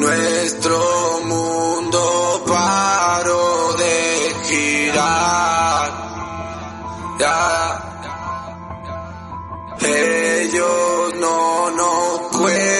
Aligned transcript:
Nuestro 0.00 1.20
mundo 1.24 2.44
paró 2.46 3.74
de 3.74 4.34
girar. 4.44 5.60
Ellos 9.82 11.14
no 11.14 11.70
nos 11.70 12.36
cuentan 12.36 12.79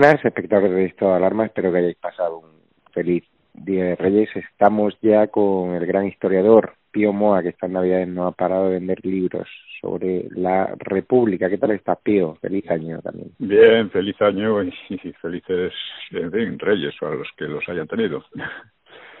Días, 0.00 0.24
espectadores 0.24 0.74
de 0.74 0.86
Estado 0.86 1.10
de 1.10 1.16
Alarma. 1.18 1.44
Espero 1.44 1.70
que 1.70 1.78
hayáis 1.78 1.96
pasado 1.96 2.38
un 2.38 2.50
feliz 2.92 3.22
Día 3.52 3.84
de 3.84 3.96
Reyes. 3.96 4.30
Estamos 4.34 4.96
ya 5.02 5.26
con 5.26 5.74
el 5.74 5.84
gran 5.86 6.06
historiador 6.06 6.74
Pío 6.90 7.12
Moa, 7.12 7.42
que 7.42 7.50
estas 7.50 7.70
Navidades 7.70 8.08
no 8.08 8.26
ha 8.26 8.32
parado 8.32 8.66
de 8.66 8.78
vender 8.78 9.04
libros 9.04 9.46
sobre 9.78 10.26
la 10.30 10.74
República. 10.78 11.50
¿Qué 11.50 11.58
tal 11.58 11.72
estás, 11.72 11.98
Pío? 12.02 12.36
Feliz 12.40 12.68
año 12.70 13.00
también. 13.02 13.30
Bien, 13.38 13.90
feliz 13.90 14.16
año 14.22 14.62
y, 14.62 14.72
felices 15.20 15.72
Reyes 16.10 16.94
a 17.02 17.10
los 17.10 17.28
que 17.36 17.44
los 17.44 17.68
hayan 17.68 17.86
tenido. 17.86 18.24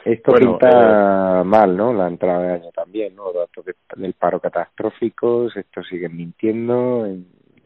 Esto 0.02 0.32
pinta 0.32 1.42
eh, 1.42 1.44
mal, 1.44 1.76
¿no? 1.76 1.92
La 1.92 2.08
entrada 2.08 2.42
de 2.42 2.52
año 2.54 2.70
también, 2.74 3.14
¿no? 3.14 3.32
Datos 3.34 3.66
del 3.96 4.14
paro 4.14 4.40
catastróficos, 4.40 5.54
esto 5.58 5.82
sigue 5.82 6.08
mintiendo. 6.08 7.06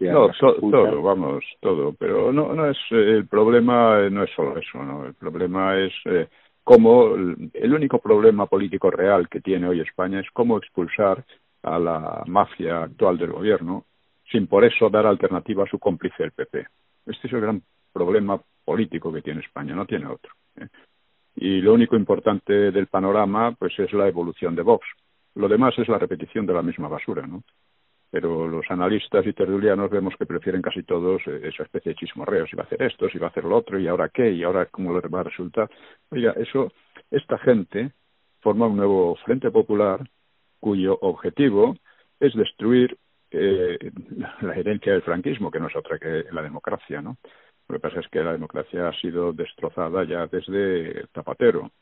No, 0.00 0.30
todo, 0.70 1.02
vamos, 1.02 1.44
todo. 1.60 1.92
Pero 1.98 2.32
no, 2.32 2.52
no 2.52 2.70
es 2.70 2.78
el 2.90 3.26
problema, 3.26 4.08
no 4.10 4.24
es 4.24 4.30
solo 4.34 4.58
eso, 4.58 4.82
¿no? 4.82 5.06
El 5.06 5.14
problema 5.14 5.78
es 5.78 5.92
eh, 6.06 6.28
cómo 6.62 7.14
el 7.14 7.74
único 7.74 7.98
problema 7.98 8.46
político 8.46 8.90
real 8.90 9.28
que 9.28 9.40
tiene 9.40 9.68
hoy 9.68 9.80
España 9.80 10.20
es 10.20 10.26
cómo 10.32 10.58
expulsar 10.58 11.24
a 11.62 11.78
la 11.78 12.22
mafia 12.26 12.84
actual 12.84 13.18
del 13.18 13.32
gobierno 13.32 13.84
sin 14.30 14.46
por 14.46 14.64
eso 14.64 14.90
dar 14.90 15.06
alternativa 15.06 15.64
a 15.64 15.70
su 15.70 15.78
cómplice 15.78 16.24
el 16.24 16.32
PP. 16.32 16.66
Este 17.06 17.26
es 17.26 17.32
el 17.32 17.40
gran 17.40 17.62
problema 17.92 18.40
político 18.64 19.12
que 19.12 19.22
tiene 19.22 19.40
España, 19.40 19.74
no 19.74 19.86
tiene 19.86 20.06
otro. 20.06 20.32
¿eh? 20.56 20.66
y 21.36 21.60
lo 21.60 21.74
único 21.74 21.96
importante 21.96 22.70
del 22.70 22.86
panorama 22.86 23.52
pues 23.52 23.78
es 23.78 23.92
la 23.92 24.08
evolución 24.08 24.54
de 24.54 24.62
Vox. 24.62 24.86
Lo 25.34 25.48
demás 25.48 25.74
es 25.78 25.88
la 25.88 25.98
repetición 25.98 26.46
de 26.46 26.54
la 26.54 26.62
misma 26.62 26.88
basura, 26.88 27.26
¿no? 27.26 27.42
Pero 28.14 28.46
los 28.46 28.64
analistas 28.70 29.26
y 29.26 29.32
tertulianos 29.32 29.90
vemos 29.90 30.14
que 30.16 30.24
prefieren 30.24 30.62
casi 30.62 30.84
todos 30.84 31.20
eh, 31.26 31.48
esa 31.48 31.64
especie 31.64 31.90
de 31.90 31.96
chismorreo, 31.96 32.46
si 32.46 32.54
va 32.54 32.62
a 32.62 32.66
hacer 32.66 32.80
esto, 32.80 33.08
si 33.08 33.18
va 33.18 33.26
a 33.26 33.30
hacer 33.30 33.42
lo 33.42 33.56
otro, 33.56 33.76
y 33.76 33.88
ahora 33.88 34.08
qué, 34.08 34.30
y 34.30 34.44
ahora 34.44 34.66
cómo 34.66 34.94
le 34.94 35.00
va 35.08 35.18
a 35.18 35.24
resultar. 35.24 35.68
Oiga, 36.10 36.30
eso, 36.36 36.70
esta 37.10 37.38
gente 37.38 37.90
forma 38.40 38.68
un 38.68 38.76
nuevo 38.76 39.16
Frente 39.24 39.50
Popular 39.50 40.08
cuyo 40.60 40.96
objetivo 41.00 41.74
es 42.20 42.32
destruir 42.34 42.96
eh, 43.32 43.90
la 44.42 44.54
herencia 44.54 44.92
del 44.92 45.02
franquismo, 45.02 45.50
que 45.50 45.58
no 45.58 45.66
es 45.66 45.74
otra 45.74 45.98
que 45.98 46.24
la 46.30 46.42
democracia, 46.42 47.02
¿no? 47.02 47.16
Lo 47.66 47.74
que 47.74 47.80
pasa 47.80 47.98
es 47.98 48.06
que 48.06 48.22
la 48.22 48.34
democracia 48.34 48.90
ha 48.90 49.00
sido 49.00 49.32
destrozada 49.32 50.04
ya 50.04 50.28
desde 50.28 51.08
Zapatero. 51.12 51.72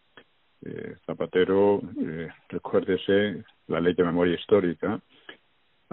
Eh, 0.65 0.97
Zapatero, 1.05 1.83
eh, 2.01 2.29
recuérdese 2.49 3.45
la 3.67 3.81
ley 3.81 3.93
de 3.93 4.05
memoria 4.05 4.35
histórica, 4.35 4.99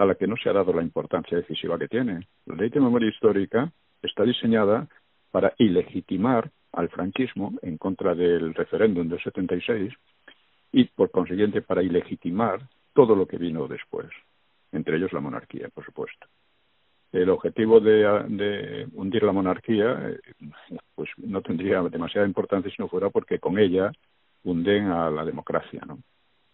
a 0.00 0.06
la 0.06 0.14
que 0.14 0.26
no 0.26 0.34
se 0.38 0.48
ha 0.48 0.54
dado 0.54 0.72
la 0.72 0.82
importancia 0.82 1.36
decisiva 1.36 1.78
que 1.78 1.86
tiene. 1.86 2.26
La 2.46 2.54
ley 2.54 2.70
de 2.70 2.80
memoria 2.80 3.10
histórica 3.10 3.70
está 4.00 4.24
diseñada 4.24 4.88
para 5.30 5.52
ilegitimar 5.58 6.50
al 6.72 6.88
franquismo 6.88 7.52
en 7.60 7.76
contra 7.76 8.14
del 8.14 8.54
referéndum 8.54 9.06
del 9.10 9.22
76 9.22 9.92
y, 10.72 10.84
por 10.84 11.10
consiguiente, 11.10 11.60
para 11.60 11.82
ilegitimar 11.82 12.66
todo 12.94 13.14
lo 13.14 13.26
que 13.26 13.36
vino 13.36 13.68
después, 13.68 14.06
entre 14.72 14.96
ellos 14.96 15.12
la 15.12 15.20
monarquía, 15.20 15.68
por 15.68 15.84
supuesto 15.84 16.26
el 17.12 17.28
objetivo 17.28 17.80
de, 17.80 18.86
hundir 18.94 19.24
la 19.24 19.32
monarquía 19.32 20.10
eh, 20.10 20.20
pues 20.94 21.10
no 21.16 21.42
tendría 21.42 21.82
demasiada 21.82 22.24
importancia 22.24 22.70
si 22.70 22.80
no 22.80 22.86
fuera 22.86 23.10
porque 23.10 23.40
con 23.40 23.58
ella 23.58 23.90
hunden 24.44 24.86
a 24.92 25.10
la 25.10 25.24
democracia 25.24 25.82
no 25.84 25.98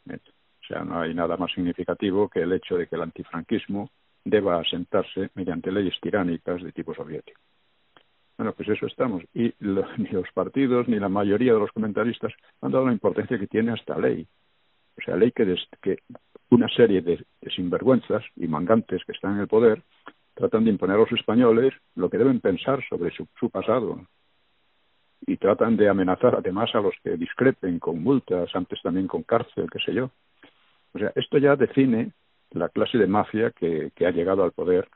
eh, 0.08 0.18
o 0.66 0.74
sea 0.74 0.84
no 0.84 1.00
hay 1.00 1.14
nada 1.14 1.36
más 1.36 1.52
significativo 1.52 2.28
que 2.28 2.40
el 2.40 2.52
hecho 2.52 2.76
de 2.76 2.86
que 2.86 2.96
el 2.96 3.02
antifranquismo 3.02 3.90
deba 4.24 4.60
asentarse 4.60 5.30
mediante 5.34 5.70
leyes 5.70 5.94
tiránicas 6.00 6.62
de 6.62 6.72
tipo 6.72 6.94
soviético. 6.94 7.40
Bueno 8.36 8.52
pues 8.52 8.68
eso 8.68 8.86
estamos. 8.86 9.22
Y 9.32 9.54
ni 9.60 10.08
los 10.10 10.30
partidos 10.34 10.88
ni 10.88 10.98
la 10.98 11.08
mayoría 11.08 11.52
de 11.52 11.60
los 11.60 11.72
comentaristas 11.72 12.32
han 12.60 12.72
dado 12.72 12.86
la 12.86 12.92
importancia 12.92 13.38
que 13.38 13.46
tiene 13.46 13.74
esta 13.74 13.98
ley. 13.98 14.26
O 14.98 15.02
sea 15.02 15.16
ley 15.16 15.30
que, 15.32 15.56
que 15.80 15.98
una 16.50 16.68
serie 16.68 17.02
de 17.02 17.24
sinvergüenzas 17.54 18.24
y 18.36 18.46
mangantes 18.48 19.04
que 19.04 19.12
están 19.12 19.34
en 19.34 19.40
el 19.40 19.48
poder 19.48 19.82
tratan 20.36 20.64
de 20.64 20.70
imponer 20.70 20.96
a 20.96 21.00
los 21.00 21.12
españoles 21.12 21.72
lo 21.94 22.10
que 22.10 22.18
deben 22.18 22.40
pensar 22.40 22.84
sobre 22.88 23.10
su, 23.10 23.50
pasado. 23.50 24.06
Y 25.26 25.38
tratan 25.38 25.76
de 25.76 25.88
amenazar 25.88 26.36
además 26.36 26.70
a 26.74 26.80
los 26.80 26.94
que 27.02 27.16
discrepen 27.16 27.78
con 27.78 28.02
multas, 28.02 28.54
antes 28.54 28.80
también 28.82 29.08
con 29.08 29.22
cárcel, 29.22 29.66
qué 29.72 29.78
sé 29.78 29.94
yo. 29.94 30.10
O 30.96 30.98
sea, 30.98 31.12
esto 31.14 31.36
ya 31.36 31.56
define 31.56 32.12
la 32.52 32.70
clase 32.70 32.96
de 32.96 33.06
mafia 33.06 33.50
que, 33.50 33.92
ha 34.00 34.10
llegado 34.10 34.42
al 34.44 34.52
poder 34.52 34.88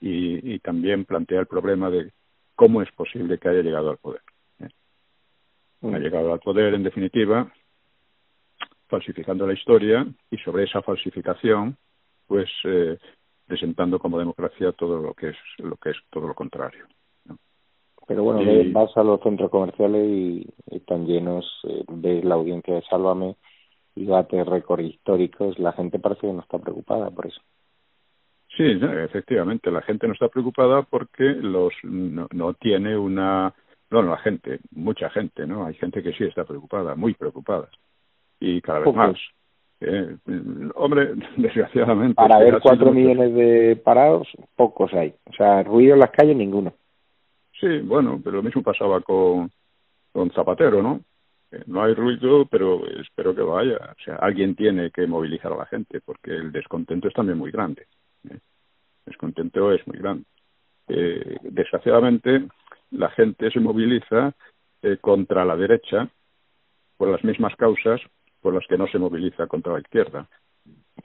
y, 0.00 0.58
también 0.60 1.04
plantea 1.04 1.40
el 1.40 1.46
problema 1.46 1.90
de 1.90 2.10
cómo 2.54 2.80
es 2.80 2.90
posible 2.92 3.36
que 3.36 3.50
haya 3.50 3.60
llegado 3.60 3.90
al 3.90 3.98
poder. 3.98 4.22
¿eh? 4.60 4.68
Ha 5.82 5.98
llegado 5.98 6.32
al 6.32 6.40
poder, 6.40 6.72
en 6.72 6.82
definitiva, 6.82 7.52
falsificando 8.88 9.46
la 9.46 9.52
historia 9.52 10.06
y 10.30 10.38
sobre 10.38 10.64
esa 10.64 10.80
falsificación, 10.80 11.76
pues 12.26 12.48
eh, 12.64 12.96
presentando 13.46 13.98
como 13.98 14.18
democracia 14.18 14.72
todo 14.72 15.02
lo 15.02 15.12
que 15.12 15.28
es 15.28 15.36
lo 15.58 15.76
que 15.76 15.90
es 15.90 15.96
todo 16.08 16.28
lo 16.28 16.34
contrario. 16.34 16.86
Pero 18.06 18.24
bueno, 18.24 18.40
vas 18.72 18.96
a 18.96 19.02
los 19.02 19.20
centros 19.20 19.50
comerciales 19.50 20.08
y, 20.08 20.46
están 20.70 21.06
llenos, 21.06 21.44
eh, 21.68 21.84
ves 21.88 22.24
la 22.24 22.36
audiencia 22.36 22.74
de 22.74 22.82
Sálvame 22.88 23.36
y 23.94 24.06
bate 24.06 24.42
récord 24.44 24.80
históricos, 24.80 25.58
la 25.58 25.72
gente 25.72 25.98
parece 25.98 26.22
que 26.22 26.32
no 26.32 26.40
está 26.40 26.58
preocupada 26.58 27.10
por 27.10 27.26
eso. 27.26 27.40
Sí, 28.56 28.64
efectivamente, 28.64 29.70
la 29.70 29.82
gente 29.82 30.06
no 30.06 30.12
está 30.12 30.28
preocupada 30.28 30.82
porque 30.82 31.24
los 31.24 31.72
no, 31.82 32.28
no 32.32 32.54
tiene 32.54 32.96
una 32.96 33.54
bueno, 33.92 34.10
la 34.10 34.18
gente, 34.18 34.58
mucha 34.74 35.10
gente, 35.10 35.46
¿no? 35.46 35.66
Hay 35.66 35.74
gente 35.74 36.02
que 36.02 36.12
sí 36.12 36.24
está 36.24 36.44
preocupada, 36.44 36.94
muy 36.94 37.12
preocupada. 37.12 37.68
Y 38.40 38.60
cada 38.62 38.80
vez 38.80 38.94
más. 38.94 39.18
Eh, 39.80 40.16
hombre, 40.74 41.10
desgraciadamente. 41.36 42.14
Para 42.14 42.38
ver 42.38 42.58
cuatro 42.62 42.90
millones 42.90 43.34
de 43.34 43.76
parados, 43.76 44.28
pocos 44.56 44.92
hay. 44.94 45.14
O 45.28 45.34
sea, 45.34 45.62
ruido 45.62 45.92
en 45.92 46.00
las 46.00 46.10
calles, 46.10 46.36
ninguno. 46.36 46.72
Sí, 47.60 47.80
bueno, 47.80 48.18
pero 48.24 48.36
lo 48.38 48.42
mismo 48.42 48.62
pasaba 48.62 49.02
con, 49.02 49.50
con 50.10 50.30
Zapatero, 50.30 50.82
¿no? 50.82 51.00
Eh, 51.52 51.62
no 51.66 51.82
hay 51.82 51.94
ruido, 51.94 52.46
pero 52.46 52.84
espero 53.00 53.34
que 53.34 53.42
vaya. 53.42 53.76
O 53.76 54.02
sea, 54.04 54.16
alguien 54.16 54.56
tiene 54.56 54.90
que 54.90 55.06
movilizar 55.06 55.52
a 55.52 55.58
la 55.58 55.66
gente, 55.66 56.00
porque 56.00 56.30
el 56.30 56.50
descontento 56.50 57.08
es 57.08 57.14
también 57.14 57.38
muy 57.38 57.50
grande. 57.50 57.82
¿eh? 58.28 58.32
El 58.32 58.40
descontento 59.06 59.70
es 59.72 59.86
muy 59.86 59.98
grande. 59.98 60.24
Eh, 60.88 61.36
desgraciadamente, 61.42 62.48
la 62.90 63.10
gente 63.10 63.50
se 63.50 63.60
moviliza 63.60 64.34
eh, 64.82 64.96
contra 65.00 65.44
la 65.44 65.56
derecha 65.56 66.08
por 66.96 67.08
las 67.08 67.22
mismas 67.24 67.54
causas 67.56 68.00
por 68.40 68.54
las 68.54 68.66
que 68.66 68.76
no 68.76 68.86
se 68.88 68.98
moviliza 68.98 69.46
contra 69.46 69.72
la 69.72 69.80
izquierda. 69.80 70.28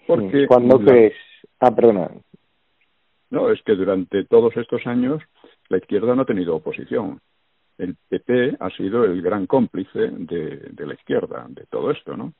Porque 0.08 0.48
¿Cuándo 0.48 0.80
crees? 0.80 1.14
Ah, 1.60 1.74
perdona. 1.74 2.10
No, 3.30 3.52
es 3.52 3.62
que 3.62 3.76
durante 3.76 4.26
todos 4.26 4.56
estos 4.58 4.86
años 4.88 5.22
la 5.70 5.78
izquierda 5.78 6.16
no 6.16 6.24
ha 6.24 6.26
tenido 6.26 6.56
oposición. 6.56 7.20
El 7.78 7.96
PP 8.10 8.58
ha 8.60 8.70
sido 8.72 9.04
el 9.04 9.22
gran 9.22 9.46
cómplice 9.46 10.10
de, 10.12 10.86
la 10.86 10.94
izquierda, 10.94 11.46
de 11.50 11.66
todo 11.66 11.92
esto, 11.92 12.18
¿no? 12.18 12.34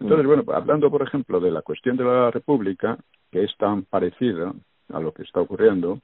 Entonces, 0.00 0.26
bueno, 0.26 0.44
hablando, 0.52 0.90
por 0.90 1.02
ejemplo, 1.02 1.38
de 1.40 1.50
la 1.50 1.62
cuestión 1.62 1.96
de 1.96 2.04
la 2.04 2.30
República, 2.30 2.98
que 3.30 3.44
es 3.44 3.56
tan 3.56 3.84
parecida 3.84 4.52
a 4.92 5.00
lo 5.00 5.12
que 5.12 5.22
está 5.22 5.40
ocurriendo, 5.40 6.00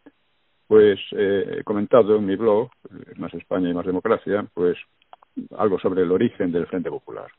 pues 0.66 1.00
eh, 1.12 1.58
he 1.58 1.64
comentado 1.64 2.16
en 2.16 2.26
mi 2.26 2.36
blog, 2.36 2.70
Más 3.16 3.34
España 3.34 3.68
y 3.68 3.74
Más 3.74 3.86
Democracia, 3.86 4.46
pues 4.54 4.76
algo 5.56 5.78
sobre 5.78 6.02
el 6.02 6.12
origen 6.12 6.52
del 6.52 6.66
Frente 6.66 6.90
Popular. 6.90 7.30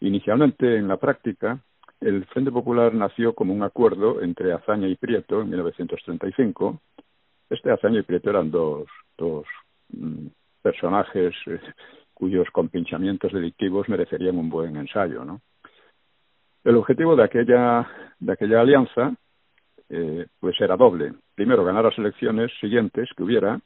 Inicialmente, 0.00 0.76
en 0.76 0.88
la 0.88 0.96
práctica, 0.96 1.60
el 2.00 2.24
Frente 2.26 2.50
Popular 2.50 2.92
nació 2.94 3.34
como 3.34 3.54
un 3.54 3.62
acuerdo 3.62 4.22
entre 4.22 4.52
Azaña 4.52 4.88
y 4.88 4.96
Prieto 4.96 5.40
en 5.40 5.50
1935. 5.50 6.80
Este 7.48 7.70
Azaña 7.70 8.00
y 8.00 8.02
Prieto 8.02 8.30
eran 8.30 8.50
dos, 8.50 8.88
dos 9.16 9.46
mm, 9.46 9.61
personajes 10.60 11.34
eh, 11.46 11.60
cuyos 12.14 12.48
compinchamientos 12.52 13.32
delictivos 13.32 13.88
merecerían 13.88 14.38
un 14.38 14.48
buen 14.48 14.76
ensayo. 14.76 15.24
El 16.64 16.76
objetivo 16.76 17.16
de 17.16 17.24
aquella, 17.24 17.88
de 18.20 18.32
aquella 18.32 18.60
alianza 18.60 19.14
eh, 19.88 20.26
pues 20.38 20.60
era 20.60 20.76
doble. 20.76 21.12
Primero, 21.34 21.64
ganar 21.64 21.84
las 21.84 21.98
elecciones 21.98 22.50
siguientes 22.60 23.08
que 23.16 23.22
hubiera 23.22 23.60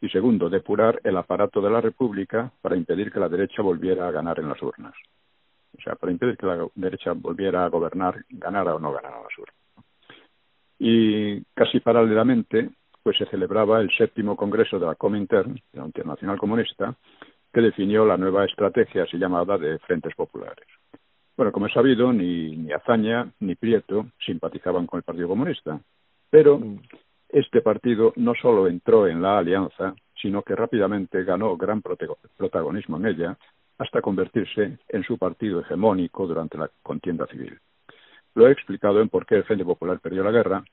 y 0.00 0.08
segundo, 0.08 0.48
depurar 0.48 1.00
el 1.04 1.16
aparato 1.16 1.60
de 1.60 1.70
la 1.70 1.80
República 1.80 2.52
para 2.60 2.76
impedir 2.76 3.10
que 3.10 3.20
la 3.20 3.28
derecha 3.28 3.62
volviera 3.62 4.06
a 4.06 4.12
ganar 4.12 4.38
en 4.38 4.48
las 4.48 4.62
urnas 4.62 4.94
o 5.76 5.82
sea, 5.82 5.94
para 5.94 6.12
impedir 6.12 6.36
que 6.36 6.46
la 6.46 6.66
derecha 6.74 7.12
volviera 7.12 7.64
a 7.64 7.68
gobernar, 7.68 8.24
ganara 8.30 8.74
o 8.74 8.78
no 8.78 8.92
ganara 8.92 9.22
la 9.22 9.28
sur. 9.34 9.48
Y 10.78 11.42
casi 11.54 11.80
paralelamente, 11.80 12.70
pues 13.06 13.18
se 13.18 13.26
celebraba 13.26 13.80
el 13.80 13.88
séptimo 13.96 14.34
congreso 14.34 14.80
de 14.80 14.86
la 14.86 14.96
Comintern, 14.96 15.54
de 15.54 15.78
la 15.78 15.86
Internacional 15.86 16.36
Comunista, 16.38 16.92
que 17.52 17.60
definió 17.60 18.04
la 18.04 18.16
nueva 18.16 18.44
estrategia 18.44 19.04
así 19.04 19.16
llamada 19.16 19.56
de 19.56 19.78
frentes 19.78 20.12
populares. 20.16 20.66
Bueno, 21.36 21.52
como 21.52 21.68
es 21.68 21.72
sabido, 21.72 22.12
ni, 22.12 22.56
ni 22.56 22.72
Azaña 22.72 23.30
ni 23.38 23.54
Prieto 23.54 24.06
simpatizaban 24.18 24.88
con 24.88 24.98
el 24.98 25.04
Partido 25.04 25.28
Comunista, 25.28 25.78
pero 26.28 26.60
este 27.28 27.60
partido 27.60 28.12
no 28.16 28.34
solo 28.34 28.66
entró 28.66 29.06
en 29.06 29.22
la 29.22 29.38
alianza, 29.38 29.94
sino 30.20 30.42
que 30.42 30.56
rápidamente 30.56 31.22
ganó 31.22 31.56
gran 31.56 31.82
protagonismo 31.82 32.96
en 32.96 33.06
ella 33.06 33.38
hasta 33.78 34.02
convertirse 34.02 34.78
en 34.88 35.04
su 35.04 35.16
partido 35.16 35.60
hegemónico 35.60 36.26
durante 36.26 36.58
la 36.58 36.68
contienda 36.82 37.24
civil. 37.28 37.56
Lo 38.34 38.48
he 38.48 38.50
explicado 38.50 39.00
en 39.00 39.08
por 39.08 39.26
qué 39.26 39.36
el 39.36 39.44
Frente 39.44 39.64
Popular 39.64 40.00
perdió 40.00 40.24
la 40.24 40.32
guerra 40.32 40.64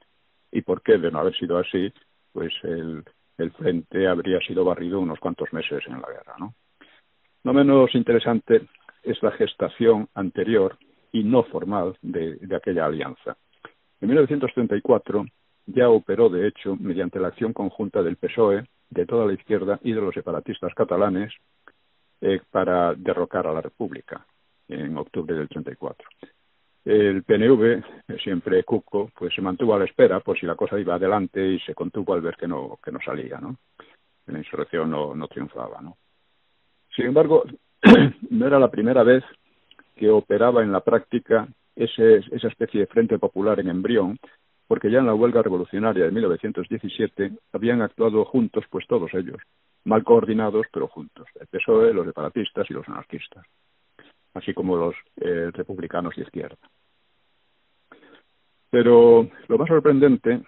y 0.51 0.63
por 0.63 0.81
qué, 0.81 0.97
de 0.97 1.11
no 1.11 1.19
haber 1.19 1.35
sido 1.35 1.59
así, 1.59 1.93
pues 2.33 2.53
el, 2.63 3.03
Frente 3.57 4.07
habría 4.07 4.39
sido 4.39 4.63
barrido 4.63 4.99
unos 4.99 5.19
cuantos 5.19 5.51
meses 5.53 5.83
en 5.87 6.01
la 6.01 6.07
guerra. 6.07 6.35
¿no? 6.39 6.53
no 7.43 7.53
menos 7.53 7.93
interesante 7.93 8.67
es 9.03 9.21
la 9.21 9.31
gestación 9.31 10.07
anterior 10.13 10.77
y 11.11 11.23
no 11.23 11.43
formal 11.43 11.97
de, 12.01 12.35
de 12.35 12.55
aquella 12.55 12.85
alianza. 12.85 13.35
En 13.99 14.07
1934 14.07 15.25
ya 15.65 15.89
operó, 15.89 16.29
de 16.29 16.47
hecho, 16.47 16.75
mediante 16.75 17.19
la 17.19 17.29
acción 17.29 17.53
conjunta 17.53 18.01
del 18.01 18.17
PSOE, 18.17 18.65
de 18.89 19.05
toda 19.05 19.25
la 19.25 19.33
izquierda 19.33 19.79
y 19.83 19.93
de 19.93 20.01
los 20.01 20.13
separatistas 20.13 20.73
catalanes 20.73 21.33
eh, 22.21 22.41
para 22.51 22.93
derrocar 22.93 23.47
a 23.47 23.53
la 23.53 23.61
República 23.61 24.25
en 24.67 24.97
octubre 24.97 25.35
del 25.35 25.49
34. 25.49 26.07
El 26.85 27.23
PNV, 27.23 28.17
siempre 28.21 28.63
cuco, 28.63 29.09
pues 29.17 29.33
se 29.33 29.41
mantuvo 29.41 29.73
a 29.73 29.79
la 29.79 29.85
espera 29.85 30.19
por 30.19 30.37
si 30.37 30.45
la 30.45 30.55
cosa 30.55 30.79
iba 30.79 30.95
adelante 30.95 31.45
y 31.45 31.59
se 31.59 31.73
contuvo 31.73 32.13
al 32.13 32.21
ver 32.21 32.35
que 32.35 32.47
no, 32.47 32.77
que 32.83 32.91
no 32.91 32.99
salía, 32.99 33.39
¿no? 33.39 33.55
La 34.27 34.37
insurrección 34.37 34.91
no, 34.91 35.15
no 35.15 35.27
triunfaba, 35.27 35.81
¿no? 35.81 35.97
Sin 36.95 37.05
embargo, 37.05 37.43
no 38.29 38.47
era 38.47 38.59
la 38.59 38.69
primera 38.69 39.03
vez 39.03 39.23
que 39.95 40.09
operaba 40.09 40.61
en 40.61 40.71
la 40.71 40.81
práctica 40.81 41.47
ese, 41.75 42.17
esa 42.31 42.47
especie 42.47 42.81
de 42.81 42.87
frente 42.87 43.17
popular 43.17 43.59
en 43.59 43.69
embrión 43.69 44.19
porque 44.67 44.89
ya 44.89 44.99
en 44.99 45.05
la 45.05 45.13
huelga 45.13 45.41
revolucionaria 45.41 46.05
de 46.05 46.11
1917 46.11 47.31
habían 47.51 47.81
actuado 47.81 48.25
juntos, 48.25 48.65
pues 48.69 48.87
todos 48.87 49.13
ellos, 49.13 49.37
mal 49.83 50.03
coordinados, 50.03 50.65
pero 50.71 50.87
juntos, 50.87 51.27
el 51.39 51.47
PSOE, 51.47 51.93
los 51.93 52.05
separatistas 52.05 52.69
y 52.69 52.73
los 52.73 52.87
anarquistas, 52.87 53.45
así 54.33 54.53
como 54.53 54.75
los 54.75 54.95
eh, 55.17 55.51
republicanos 55.51 56.15
de 56.15 56.23
izquierda. 56.23 56.57
Pero 58.69 59.29
lo 59.47 59.57
más 59.57 59.67
sorprendente 59.67 60.41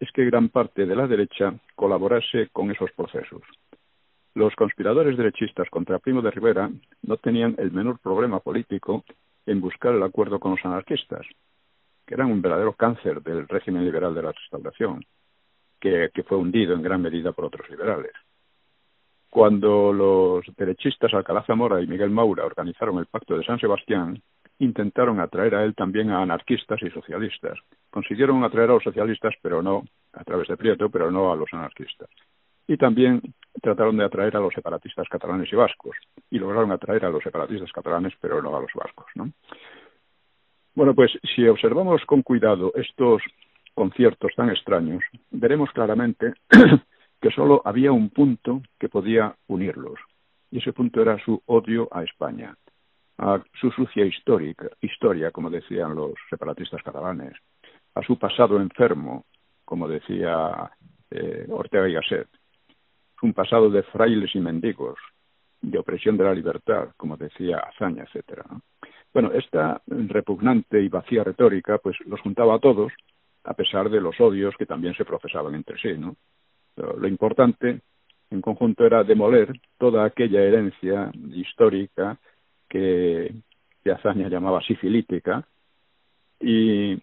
es 0.00 0.10
que 0.12 0.24
gran 0.24 0.48
parte 0.48 0.86
de 0.86 0.96
la 0.96 1.06
derecha 1.06 1.54
colaborase 1.76 2.48
con 2.52 2.70
esos 2.70 2.90
procesos. 2.92 3.42
Los 4.34 4.54
conspiradores 4.54 5.16
derechistas 5.16 5.68
contra 5.70 5.98
Primo 5.98 6.22
de 6.22 6.30
Rivera 6.30 6.70
no 7.02 7.16
tenían 7.16 7.54
el 7.58 7.72
menor 7.72 7.98
problema 7.98 8.40
político 8.40 9.04
en 9.46 9.60
buscar 9.60 9.94
el 9.94 10.02
acuerdo 10.02 10.38
con 10.38 10.52
los 10.52 10.64
anarquistas, 10.64 11.26
que 12.06 12.14
eran 12.14 12.30
un 12.30 12.40
verdadero 12.40 12.72
cáncer 12.72 13.22
del 13.22 13.46
régimen 13.48 13.84
liberal 13.84 14.14
de 14.14 14.22
la 14.22 14.32
restauración, 14.32 15.04
que, 15.78 16.10
fue 16.26 16.38
hundido 16.38 16.74
en 16.74 16.82
gran 16.82 17.02
medida 17.02 17.32
por 17.32 17.46
otros 17.46 17.68
liberales. 17.70 18.12
Cuando 19.30 19.92
los 19.92 20.44
derechistas 20.56 21.14
Alcalá 21.14 21.44
Zamora 21.44 21.80
y 21.80 21.86
Miguel 21.86 22.10
Maura 22.10 22.44
organizaron 22.44 22.98
el 22.98 23.06
Pacto 23.06 23.38
de 23.38 23.44
San 23.44 23.60
Sebastián, 23.60 24.20
intentaron 24.58 25.20
atraer 25.20 25.54
a 25.54 25.64
él 25.64 25.74
también 25.76 26.10
a 26.10 26.20
anarquistas 26.20 26.82
y 26.82 26.90
socialistas. 26.90 27.56
Consiguieron 27.90 28.42
atraer 28.42 28.70
a 28.70 28.74
los 28.74 28.82
socialistas, 28.82 29.34
pero 29.40 29.62
no 29.62 29.84
a 30.12 30.24
través 30.24 30.48
de 30.48 30.56
Prieto, 30.56 30.90
pero 30.90 31.12
no 31.12 31.32
a 31.32 31.36
los 31.36 31.48
anarquistas. 31.52 32.08
Y 32.66 32.76
también 32.76 33.22
trataron 33.62 33.96
de 33.96 34.04
atraer 34.04 34.36
a 34.36 34.40
los 34.40 34.52
separatistas 34.52 35.08
catalanes 35.08 35.52
y 35.52 35.56
vascos, 35.56 35.96
y 36.28 36.38
lograron 36.38 36.72
atraer 36.72 37.04
a 37.04 37.10
los 37.10 37.22
separatistas 37.22 37.70
catalanes, 37.72 38.12
pero 38.20 38.42
no 38.42 38.56
a 38.56 38.60
los 38.60 38.72
vascos. 38.74 39.06
¿no? 39.14 39.30
Bueno, 40.74 40.92
pues 40.94 41.12
si 41.34 41.46
observamos 41.46 42.04
con 42.04 42.22
cuidado 42.22 42.72
estos 42.74 43.22
conciertos 43.74 44.32
tan 44.34 44.50
extraños, 44.50 45.02
veremos 45.30 45.70
claramente 45.70 46.34
que 47.20 47.30
solo 47.30 47.62
había 47.64 47.92
un 47.92 48.10
punto 48.10 48.62
que 48.78 48.88
podía 48.88 49.34
unirlos, 49.48 49.98
y 50.50 50.58
ese 50.58 50.72
punto 50.72 51.02
era 51.02 51.22
su 51.24 51.40
odio 51.46 51.88
a 51.92 52.02
España, 52.02 52.56
a 53.18 53.42
su 53.60 53.70
sucia 53.70 54.04
historia, 54.06 55.30
como 55.30 55.50
decían 55.50 55.94
los 55.94 56.14
separatistas 56.28 56.82
catalanes, 56.82 57.34
a 57.94 58.02
su 58.02 58.18
pasado 58.18 58.60
enfermo, 58.60 59.26
como 59.64 59.86
decía 59.86 60.70
eh, 61.10 61.46
Ortega 61.50 61.88
y 61.88 61.92
Gasset, 61.92 62.28
un 63.22 63.34
pasado 63.34 63.70
de 63.70 63.82
frailes 63.82 64.34
y 64.34 64.40
mendigos, 64.40 64.98
de 65.60 65.78
opresión 65.78 66.16
de 66.16 66.24
la 66.24 66.34
libertad, 66.34 66.88
como 66.96 67.18
decía 67.18 67.58
Azaña, 67.58 68.04
etcétera. 68.04 68.44
Bueno, 69.12 69.32
esta 69.32 69.82
repugnante 69.86 70.80
y 70.80 70.88
vacía 70.88 71.22
retórica, 71.22 71.78
pues 71.78 71.96
los 72.06 72.20
juntaba 72.20 72.54
a 72.54 72.58
todos, 72.58 72.92
a 73.44 73.54
pesar 73.54 73.90
de 73.90 74.00
los 74.00 74.18
odios 74.20 74.54
que 74.56 74.66
también 74.66 74.94
se 74.94 75.04
profesaban 75.04 75.54
entre 75.54 75.78
sí, 75.78 75.98
¿no? 75.98 76.16
Lo 76.98 77.08
importante, 77.08 77.80
en 78.30 78.40
conjunto, 78.40 78.86
era 78.86 79.04
demoler 79.04 79.52
toda 79.78 80.04
aquella 80.04 80.42
herencia 80.42 81.10
histórica 81.32 82.18
que, 82.68 83.34
Azaña 83.90 84.28
llamaba 84.28 84.60
sifilítica, 84.62 85.44
y 86.38 86.96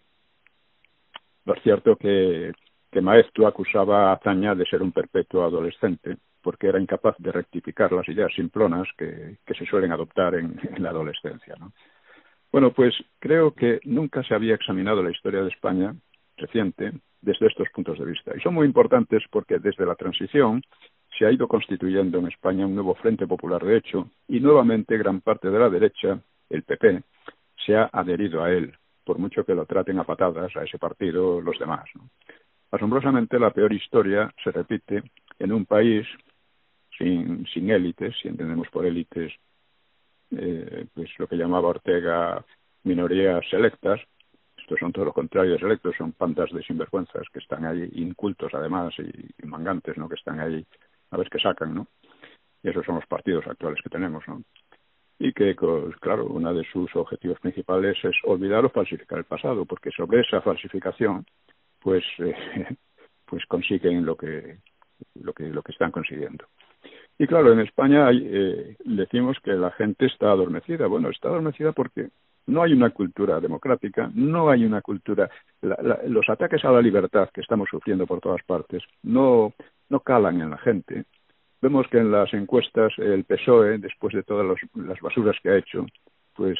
lo 1.44 1.54
cierto 1.62 1.96
que, 1.96 2.52
que 2.90 3.46
acusaba 3.46 4.08
a 4.08 4.14
Azaña 4.14 4.54
de 4.54 4.64
ser 4.64 4.82
un 4.82 4.92
perpetuo 4.92 5.44
adolescente, 5.44 6.16
porque 6.40 6.68
era 6.68 6.80
incapaz 6.80 7.14
de 7.18 7.30
rectificar 7.30 7.92
las 7.92 8.08
ideas 8.08 8.32
simplonas 8.34 8.88
que, 8.96 9.36
se 9.46 9.66
suelen 9.66 9.92
adoptar 9.92 10.34
en, 10.36 10.58
en 10.62 10.82
la 10.82 10.90
adolescencia. 10.90 11.54
¿no? 11.58 11.72
Bueno, 12.50 12.72
pues 12.72 12.94
creo 13.18 13.52
que 13.52 13.80
nunca 13.84 14.22
se 14.22 14.34
había 14.34 14.54
examinado 14.54 15.02
la 15.02 15.10
historia 15.10 15.42
de 15.42 15.50
España 15.50 15.94
reciente 16.38 16.92
desde 17.20 17.46
estos 17.46 17.68
puntos 17.70 17.98
de 17.98 18.04
vista. 18.04 18.32
Y 18.36 18.40
son 18.40 18.54
muy 18.54 18.66
importantes 18.66 19.22
porque 19.30 19.58
desde 19.58 19.86
la 19.86 19.94
transición 19.94 20.62
se 21.18 21.26
ha 21.26 21.32
ido 21.32 21.48
constituyendo 21.48 22.18
en 22.18 22.28
España 22.28 22.66
un 22.66 22.74
nuevo 22.74 22.94
Frente 22.94 23.26
Popular 23.26 23.64
de 23.64 23.76
hecho 23.76 24.10
y 24.28 24.40
nuevamente 24.40 24.96
gran 24.96 25.20
parte 25.20 25.50
de 25.50 25.58
la 25.58 25.68
derecha, 25.68 26.20
el 26.48 26.62
PP, 26.62 27.02
se 27.66 27.76
ha 27.76 27.90
adherido 27.92 28.42
a 28.42 28.52
él, 28.52 28.72
por 29.04 29.18
mucho 29.18 29.44
que 29.44 29.54
lo 29.54 29.66
traten 29.66 29.98
a 29.98 30.04
patadas 30.04 30.56
a 30.56 30.62
ese 30.62 30.78
partido 30.78 31.40
los 31.40 31.58
demás. 31.58 31.88
Asombrosamente 32.70 33.38
la 33.38 33.50
peor 33.50 33.72
historia 33.72 34.32
se 34.42 34.52
repite 34.52 35.02
en 35.38 35.52
un 35.52 35.66
país 35.66 36.06
sin, 36.96 37.46
sin 37.46 37.70
élites, 37.70 38.14
si 38.20 38.28
entendemos 38.28 38.68
por 38.68 38.86
élites 38.86 39.32
eh, 40.30 40.86
pues 40.94 41.08
lo 41.18 41.26
que 41.26 41.36
llamaba 41.36 41.68
Ortega 41.68 42.44
minorías 42.84 43.44
selectas. 43.50 44.00
Son 44.76 44.92
todo 44.92 45.06
lo 45.06 45.12
contrario 45.12 45.52
de 45.52 45.58
selectos, 45.58 45.94
son 45.96 46.12
pantas 46.12 46.50
de 46.52 46.62
sinvergüenzas 46.62 47.28
que 47.32 47.38
están 47.38 47.64
ahí, 47.64 47.88
incultos 47.94 48.52
además 48.54 48.94
y, 48.98 49.46
mangantes, 49.46 49.96
¿no? 49.96 50.08
Que 50.08 50.16
están 50.16 50.40
ahí 50.40 50.64
a 51.10 51.16
ver 51.16 51.28
qué 51.30 51.38
sacan, 51.38 51.74
¿no? 51.74 51.86
Y 52.62 52.68
esos 52.68 52.84
son 52.84 52.96
los 52.96 53.06
partidos 53.06 53.46
actuales 53.46 53.80
que 53.82 53.88
tenemos, 53.88 54.26
¿no? 54.28 54.42
Y 55.18 55.32
que, 55.32 55.54
pues, 55.54 55.96
claro, 55.96 56.26
uno 56.26 56.52
de 56.54 56.64
sus 56.64 56.94
objetivos 56.96 57.40
principales 57.40 57.96
es 58.04 58.16
olvidar 58.24 58.64
o 58.64 58.70
falsificar 58.70 59.18
el 59.18 59.24
pasado, 59.24 59.64
porque 59.64 59.90
sobre 59.90 60.20
esa 60.20 60.40
falsificación, 60.40 61.24
pues, 61.80 62.04
eh, 62.18 62.76
pues 63.24 63.44
consiguen 63.46 64.04
lo 64.04 64.16
que, 64.16 64.58
lo 65.14 65.32
que, 65.32 65.44
lo 65.44 65.62
que 65.62 65.72
están 65.72 65.90
consiguiendo. 65.90 66.46
Y 67.18 67.26
claro, 67.26 67.52
en 67.52 67.60
España 67.60 68.06
hay, 68.06 68.22
eh, 68.30 68.76
decimos 68.84 69.38
que 69.42 69.52
la 69.52 69.72
gente 69.72 70.06
está 70.06 70.30
adormecida. 70.30 70.86
Bueno, 70.86 71.10
está 71.10 71.28
adormecida 71.28 71.72
porque 71.72 72.10
no 72.48 72.62
hay 72.62 72.72
una 72.72 72.90
cultura 72.90 73.40
democrática, 73.40 74.10
no 74.14 74.50
hay 74.50 74.64
una 74.64 74.82
cultura. 74.82 75.30
los 75.60 76.28
ataques 76.28 76.64
a 76.64 76.72
la 76.72 76.82
libertad 76.82 77.28
que 77.32 77.40
estamos 77.40 77.68
sufriendo 77.70 78.06
por 78.06 78.20
todas 78.20 78.42
partes 78.42 78.82
no, 79.02 79.52
no 79.88 80.00
calan 80.00 80.40
en 80.40 80.50
la 80.50 80.58
gente. 80.58 81.04
Vemos 81.60 81.86
que 81.88 81.98
en 81.98 82.10
las 82.10 82.32
encuestas 82.34 82.92
el 82.98 83.24
PSOE, 83.24 83.78
después 83.78 84.14
de 84.14 84.22
todas 84.22 84.58
las 84.74 85.00
basuras 85.00 85.36
que 85.42 85.50
ha 85.50 85.56
hecho, 85.56 85.86
pues 86.34 86.58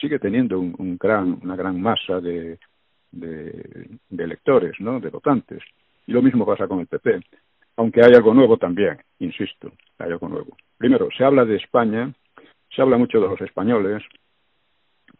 sigue 0.00 0.18
teniendo 0.18 0.58
un, 0.60 0.96
gran, 0.98 1.38
una 1.42 1.56
gran 1.56 1.80
masa 1.80 2.20
de, 2.20 2.58
de, 3.10 3.98
de 4.08 4.24
electores, 4.24 4.74
¿no? 4.80 5.00
de 5.00 5.10
votantes. 5.10 5.62
Y 6.06 6.12
lo 6.12 6.22
mismo 6.22 6.46
pasa 6.46 6.68
con 6.68 6.80
el 6.80 6.86
PP 6.86 7.20
aunque 7.76 8.02
hay 8.02 8.14
algo 8.14 8.34
nuevo 8.34 8.56
también, 8.56 8.98
insisto, 9.18 9.70
hay 9.98 10.10
algo 10.10 10.28
nuevo. 10.28 10.56
Primero, 10.78 11.08
se 11.16 11.24
habla 11.24 11.44
de 11.44 11.56
España, 11.56 12.12
se 12.74 12.82
habla 12.82 12.96
mucho 12.96 13.20
de 13.20 13.28
los 13.28 13.40
españoles, 13.40 14.02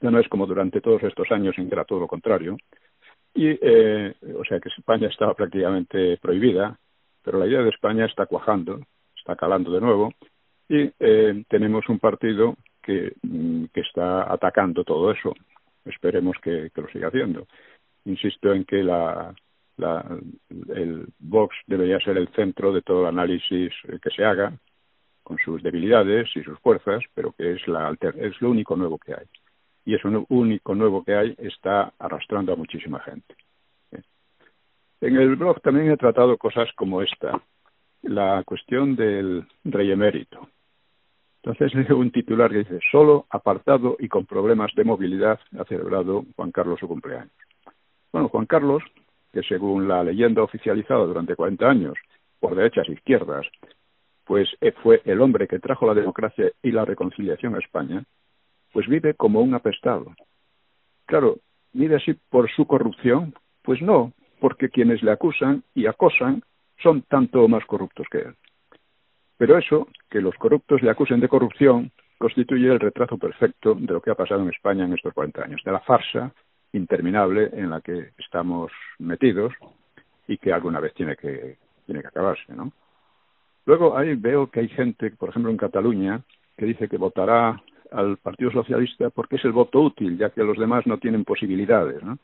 ya 0.01 0.11
no 0.11 0.19
es 0.19 0.29
como 0.29 0.47
durante 0.47 0.81
todos 0.81 1.03
estos 1.03 1.31
años 1.31 1.57
en 1.59 1.69
que 1.69 1.75
era 1.75 1.85
todo 1.85 2.01
lo 2.01 2.07
contrario, 2.07 2.57
y 3.35 3.49
eh, 3.61 4.15
o 4.39 4.45
sea 4.45 4.61
que 4.61 4.71
España 4.71 5.09
estaba 5.09 5.35
prácticamente 5.35 6.17
prohibida, 6.19 6.79
pero 7.23 7.39
la 7.39 7.47
idea 7.47 7.63
de 7.63 7.71
España 7.71 8.07
está 8.07 8.27
cuajando, 8.27 8.81
está 9.17 9.37
calando 9.37 9.71
de 9.73 9.81
nuevo, 9.81 10.13
y 10.69 10.91
eh, 10.99 11.45
tenemos 11.49 11.89
un 11.89 11.99
partido 11.99 12.57
que, 12.83 13.13
mm, 13.23 13.67
que 13.73 13.81
está 13.81 14.33
atacando 14.33 14.85
todo 14.85 15.11
eso. 15.13 15.35
Esperemos 15.85 16.37
que 16.43 16.71
lo 16.75 16.89
siga 16.89 17.09
haciendo. 17.09 17.47
Insisto 18.05 18.53
en 18.53 18.65
que 18.65 18.83
la, 18.83 19.35
la, 19.77 20.05
el 20.75 21.07
Vox 21.19 21.55
debería 21.67 21.99
ser 22.01 22.17
el 22.17 22.29
centro 22.29 22.73
de 22.73 22.83
todo 22.83 23.03
el 23.03 23.09
análisis 23.09 23.73
que 24.03 24.11
se 24.11 24.25
haga, 24.25 24.53
con 25.23 25.39
sus 25.39 25.61
debilidades 25.63 26.29
y 26.37 26.43
sus 26.43 26.59
fuerzas, 26.61 27.03
pero 27.13 27.33
que 27.33 27.55
es, 27.55 27.67
la 27.67 27.93
es 28.01 28.41
lo 28.41 28.51
único 28.51 28.77
nuevo 28.77 28.97
que 28.97 29.13
hay. 29.13 29.27
Y 29.87 29.95
eso 29.95 30.27
único 30.29 30.75
nuevo 30.75 31.03
que 31.03 31.15
hay 31.15 31.35
está 31.39 31.93
arrastrando 31.99 32.53
a 32.53 32.57
muchísima 32.57 33.01
gente. 33.01 33.35
En 35.01 35.17
el 35.17 35.37
blog 35.37 35.61
también 35.63 35.91
he 35.91 35.97
tratado 35.97 36.37
cosas 36.37 36.69
como 36.77 37.01
esta. 37.01 37.41
la 38.03 38.43
cuestión 38.45 38.95
del 38.95 39.47
rey 39.65 39.91
emérito. 39.91 40.49
Entonces 41.43 41.75
leo 41.75 41.99
un 41.99 42.11
titular 42.11 42.51
que 42.51 42.59
dice, 42.59 42.81
solo, 42.91 43.27
apartado 43.31 43.97
y 43.99 44.09
con 44.09 44.27
problemas 44.27 44.73
de 44.75 44.85
movilidad 44.85 45.39
ha 45.59 45.65
celebrado 45.65 46.25
Juan 46.35 46.51
Carlos 46.53 46.81
su 46.81 46.89
cumpleaños. 46.89 47.31
Bueno, 48.13 48.29
Juan 48.29 48.47
Carlos, 48.47 48.83
que 49.33 49.43
según 49.43 49.87
la 49.87 50.03
leyenda 50.03 50.43
oficializada 50.43 51.05
durante 51.05 51.37
40 51.37 51.69
años, 51.69 51.95
por 52.41 52.55
derechas 52.55 52.89
e 52.89 52.93
izquierdas, 52.93 53.47
pues 54.25 54.49
eh, 54.61 54.73
fue 54.83 55.03
el 55.05 55.21
hombre 55.21 55.47
que 55.47 55.61
trajo 55.61 55.87
la 55.87 55.95
democracia 55.95 56.51
y 56.63 56.73
la 56.73 56.85
reconciliación 56.85 57.55
a 57.55 57.59
España, 57.59 58.05
pues 58.77 58.89
vive 58.89 59.15
como 59.15 59.41
un 59.41 59.55
apestado. 59.55 60.15
Claro, 61.07 61.39
¿vive 61.73 61.97
así 61.97 62.13
por 62.29 62.51
su 62.51 62.67
corrupción? 62.67 63.33
Pues 63.63 63.81
no, 63.81 64.13
porque 64.39 64.69
quienes 64.69 65.03
le 65.03 65.13
acusan 65.13 65.65
y 65.75 65.87
acosan 65.87 66.43
son 66.83 67.01
tanto 67.01 67.49
más 67.49 67.65
corruptos 67.65 68.07
que 68.11 68.19
él. 68.19 68.35
Pero 69.39 69.57
eso, 69.57 69.89
que 70.11 70.21
los 70.21 70.35
corruptos 70.35 70.83
le 70.83 70.91
acusen 70.91 71.21
de 71.21 71.29
corrupción, 71.29 71.91
constituye 72.19 72.71
el 72.71 72.79
retrato 72.79 73.17
perfecto 73.17 73.75
de 73.75 73.95
lo 73.95 74.03
que 74.03 74.11
ha 74.11 74.15
pasado 74.15 74.43
en 74.43 74.51
España 74.51 74.85
en 74.85 74.93
estos 74.93 75.15
40 75.15 75.43
años, 75.43 75.63
de 75.65 75.73
la 75.73 75.81
farsa 75.81 76.35
interminable 76.75 77.49
en 77.55 77.71
la 77.71 77.81
que 77.81 78.11
estamos 78.19 78.71
metidos 78.99 79.55
y 80.29 80.37
que 80.37 80.53
alguna 80.53 80.81
vez 80.81 80.93
tiene 80.93 81.17
que, 81.17 81.57
tiene 81.87 82.03
que 82.03 82.09
acabarse, 82.09 82.53
¿no? 82.55 82.71
Luego 83.65 83.97
ahí 83.97 84.17
veo 84.17 84.51
que 84.51 84.61
hay 84.61 84.69
gente, 84.69 85.13
por 85.13 85.31
ejemplo 85.31 85.51
en 85.51 85.57
Cataluña, 85.57 86.21
que 86.59 86.67
dice 86.67 86.91
que 86.91 86.99
votará 86.99 87.63
al 87.91 88.17
Partido 88.19 88.51
Socialista 88.51 89.11
porque 89.11 89.37
es 89.37 89.45
el 89.45 89.53
voto 89.53 89.81
útil, 89.81 90.19
ya 90.19 90.31
que 90.31 90.43
los 90.43 90.59
demás 90.59 90.87
no 90.87 90.99
tienen 90.99 91.25
posibilidades, 91.25 92.03
¿no? 92.03 92.19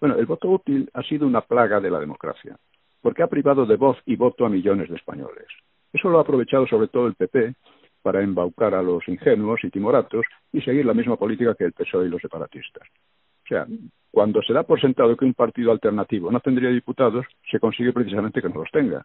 Bueno, 0.00 0.16
el 0.16 0.26
voto 0.26 0.48
útil 0.50 0.90
ha 0.92 1.02
sido 1.02 1.26
una 1.26 1.40
plaga 1.40 1.80
de 1.80 1.90
la 1.90 2.00
democracia, 2.00 2.56
porque 3.00 3.22
ha 3.22 3.26
privado 3.26 3.64
de 3.64 3.76
voz 3.76 3.98
y 4.06 4.16
voto 4.16 4.44
a 4.44 4.50
millones 4.50 4.88
de 4.88 4.96
españoles. 4.96 5.46
Eso 5.92 6.08
lo 6.08 6.18
ha 6.18 6.22
aprovechado 6.22 6.66
sobre 6.66 6.88
todo 6.88 7.06
el 7.06 7.14
PP 7.14 7.54
para 8.02 8.22
embaucar 8.22 8.74
a 8.74 8.82
los 8.82 9.06
ingenuos 9.08 9.64
y 9.64 9.70
timoratos 9.70 10.26
y 10.52 10.60
seguir 10.60 10.84
la 10.84 10.92
misma 10.92 11.16
política 11.16 11.54
que 11.54 11.64
el 11.64 11.72
PSOE 11.72 12.06
y 12.06 12.10
los 12.10 12.20
separatistas. 12.20 12.86
O 13.44 13.46
sea, 13.46 13.66
cuando 14.10 14.42
se 14.42 14.52
da 14.52 14.62
por 14.62 14.80
sentado 14.80 15.16
que 15.16 15.24
un 15.24 15.34
partido 15.34 15.72
alternativo 15.72 16.30
no 16.30 16.40
tendría 16.40 16.70
diputados, 16.70 17.24
se 17.50 17.58
consigue 17.58 17.92
precisamente 17.92 18.42
que 18.42 18.48
no 18.48 18.56
los 18.56 18.70
tenga. 18.70 19.02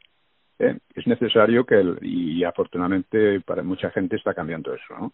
¿Eh? 0.59 0.77
Es 0.93 1.07
necesario 1.07 1.65
que, 1.65 1.75
el, 1.75 1.97
y 2.01 2.43
afortunadamente 2.43 3.39
para 3.41 3.63
mucha 3.63 3.89
gente 3.91 4.17
está 4.17 4.33
cambiando 4.33 4.73
eso, 4.73 4.93
¿no? 4.99 5.13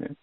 ¿Eh? 0.00 0.14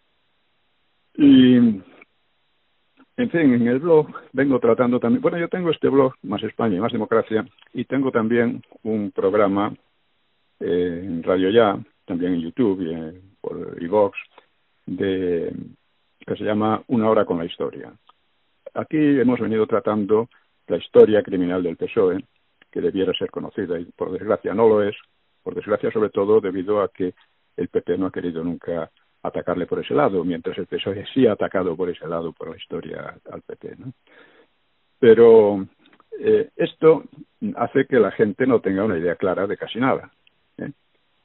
Y, 1.16 1.56
en 1.56 3.30
fin, 3.30 3.54
en 3.54 3.68
el 3.68 3.80
blog 3.80 4.08
vengo 4.32 4.60
tratando 4.60 5.00
también, 5.00 5.22
bueno, 5.22 5.38
yo 5.38 5.48
tengo 5.48 5.70
este 5.70 5.90
blog, 5.90 6.14
Más 6.24 6.42
España 6.44 6.78
y 6.78 6.80
Más 6.80 6.92
Democracia, 6.92 7.46
y 7.74 7.86
tengo 7.86 8.12
también 8.12 8.64
un 8.84 9.12
programa 9.12 9.74
eh, 10.60 11.02
en 11.04 11.24
Radio 11.24 11.50
Ya, 11.50 11.78
también 12.06 12.34
en 12.34 12.42
YouTube 12.42 12.82
y 12.82 12.94
en, 12.94 13.22
por 13.40 13.78
iVox, 13.82 14.18
que 14.88 16.36
se 16.36 16.44
llama 16.44 16.82
Una 16.88 17.10
hora 17.10 17.26
con 17.26 17.38
la 17.38 17.46
historia. 17.46 17.94
Aquí 18.74 18.98
hemos 18.98 19.40
venido 19.40 19.68
tratando 19.68 20.30
la 20.68 20.78
historia 20.78 21.22
criminal 21.22 21.62
del 21.62 21.78
PSOE, 21.78 22.24
que 22.72 22.82
debiera 22.82 23.14
ser 23.14 23.30
conocida 23.30 23.80
y 23.80 23.86
por 23.86 24.12
desgracia 24.12 24.54
no 24.54 24.68
lo 24.68 24.82
es, 24.82 24.96
por 25.44 25.54
desgracia 25.54 25.92
sobre 25.92 26.10
todo 26.10 26.42
debido 26.42 26.82
a 26.82 26.90
que 26.90 27.14
el 27.56 27.68
PP 27.68 27.98
no 27.98 28.08
ha 28.08 28.12
querido 28.12 28.44
nunca 28.44 28.90
atacarle 29.24 29.66
por 29.66 29.80
ese 29.80 29.94
lado, 29.94 30.24
mientras 30.24 30.58
el 30.58 30.68
PSOE 30.68 31.06
sí 31.14 31.26
ha 31.26 31.34
atacado 31.34 31.76
por 31.76 31.90
ese 31.90 32.08
lado 32.08 32.34
por 32.34 32.50
la 32.50 32.58
historia 32.58 33.16
al 33.32 33.42
PP. 33.42 33.78
Pero 35.00 35.66
eh, 36.20 36.50
esto 36.56 37.04
hace 37.56 37.86
que 37.86 38.00
la 38.00 38.12
gente 38.12 38.46
no 38.46 38.60
tenga 38.60 38.84
una 38.84 38.98
idea 38.98 39.16
clara 39.16 39.48
de 39.48 39.58
casi 39.58 39.80
nada. 39.80 40.12
¿eh? 40.58 40.72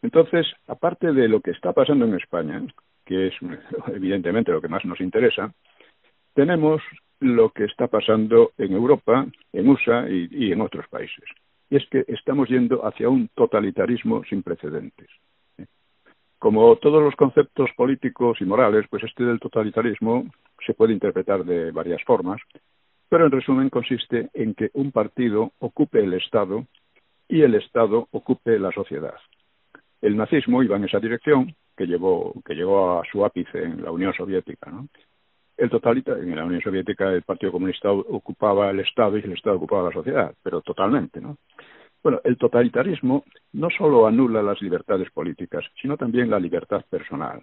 Entonces, 0.03 0.47
aparte 0.69 1.13
de 1.13 1.29
lo 1.29 1.41
que 1.41 1.51
está 1.51 1.73
pasando 1.73 2.05
en 2.07 2.15
España, 2.15 2.63
que 3.05 3.29
es 3.29 3.35
evidentemente 3.89 4.53
lo 4.53 4.61
que 4.61 4.69
más 4.69 4.85
nos 4.85 5.01
interesa, 5.01 5.53
tenemos 6.35 6.81
lo 7.21 7.51
que 7.51 7.65
está 7.65 7.89
pasando 7.89 8.53
en 8.59 8.73
Europa, 8.73 9.27
en 9.53 9.69
USA 9.69 10.07
y 10.09 10.53
en 10.53 10.61
otros 10.61 10.87
países. 10.89 11.25
Y 11.69 11.77
es 11.77 11.87
que 11.91 12.05
estamos 12.07 12.49
yendo 12.49 12.87
hacia 12.87 13.09
un 13.09 13.29
totalitarismo 13.35 14.23
sin 14.25 14.45
precedentes. 14.45 15.09
Como 16.39 16.77
todos 16.77 17.03
los 17.03 17.17
conceptos 17.17 17.71
políticos 17.77 18.39
y 18.41 18.45
morales, 18.45 18.87
pues 18.89 19.03
este 19.03 19.25
del 19.25 19.41
totalitarismo 19.41 20.27
se 20.65 20.75
puede 20.75 20.93
interpretar 20.93 21.45
de 21.45 21.73
varias 21.73 22.03
formas, 22.05 22.41
pero 23.09 23.27
en 23.27 23.33
resumen 23.33 23.71
consiste 23.71 24.29
en 24.35 24.55
que 24.55 24.71
un 24.75 24.93
partido 24.93 25.53
ocupe 25.59 25.99
el 25.99 26.15
Estado 26.15 26.67
y 27.29 27.43
el 27.43 27.55
Estado 27.55 28.07
ocupe 28.13 28.59
la 28.59 28.71
sociedad. 28.73 29.15
El 30.01 30.17
nazismo 30.17 30.63
iba 30.63 30.77
en 30.77 30.85
esa 30.85 31.01
dirección, 31.01 31.55
que, 31.77 31.87
llevó, 31.87 32.35
que 32.45 32.55
llegó 32.55 33.01
a 33.01 33.03
su 33.11 33.25
ápice 33.25 33.63
en 33.63 33.83
la 33.83 33.91
Unión 33.91 34.13
Soviética. 34.13 34.71
¿no? 34.71 34.89
El 35.57 35.71
en 35.73 36.37
la 36.37 36.45
Unión 36.45 36.61
Soviética 36.61 37.11
el 37.13 37.23
Partido 37.23 37.53
Comunista 37.53 37.91
ocupaba 37.91 38.71
el 38.71 38.81
Estado 38.81 39.17
y 39.17 39.23
el 39.23 39.33
Estado 39.33 39.57
ocupaba 39.57 39.89
la 39.89 39.95
sociedad, 39.95 40.35
pero 40.43 40.61
totalmente. 40.61 41.21
¿no? 41.21 41.39
Bueno, 42.03 42.21
el 42.25 42.37
totalitarismo 42.37 43.25
no 43.53 43.69
solo 43.71 44.07
anula 44.07 44.43
las 44.43 44.61
libertades 44.63 45.11
políticas, 45.11 45.65
sino 45.81 45.97
también 45.97 46.31
la 46.31 46.39
libertad 46.39 46.85
personal. 46.89 47.43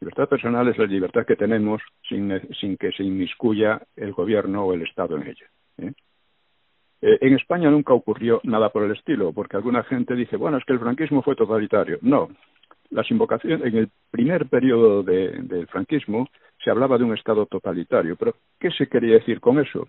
Libertad 0.00 0.28
personal 0.28 0.66
es 0.68 0.78
la 0.78 0.86
libertad 0.86 1.24
que 1.26 1.36
tenemos 1.36 1.80
sin, 2.08 2.28
que 2.76 2.92
se 2.92 3.04
inmiscuya 3.04 3.80
el 3.94 4.12
gobierno 4.12 4.64
o 4.64 4.74
el 4.74 4.82
Estado 4.82 5.16
en 5.16 5.28
ella. 5.28 5.46
¿eh? 5.78 5.92
Eh, 7.02 7.18
en 7.20 7.34
España 7.34 7.70
nunca 7.70 7.92
ocurrió 7.92 8.40
nada 8.44 8.70
por 8.70 8.84
el 8.84 8.92
estilo, 8.92 9.32
porque 9.32 9.56
alguna 9.56 9.84
gente 9.84 10.14
dice, 10.14 10.36
bueno, 10.36 10.58
es 10.58 10.64
que 10.64 10.72
el 10.72 10.80
franquismo 10.80 11.22
fue 11.22 11.36
totalitario. 11.36 11.98
No, 12.00 12.28
las 12.90 13.10
invocaciones, 13.10 13.64
en 13.64 13.76
el 13.76 13.90
primer 14.10 14.46
periodo 14.46 15.02
del 15.02 15.66
franquismo 15.68 16.28
se 16.62 16.70
hablaba 16.70 16.98
de 16.98 17.04
un 17.04 17.14
Estado 17.14 17.46
totalitario, 17.46 18.16
pero 18.16 18.36
¿qué 18.58 18.70
se 18.70 18.86
quería 18.86 19.14
decir 19.14 19.40
con 19.40 19.58
eso? 19.58 19.88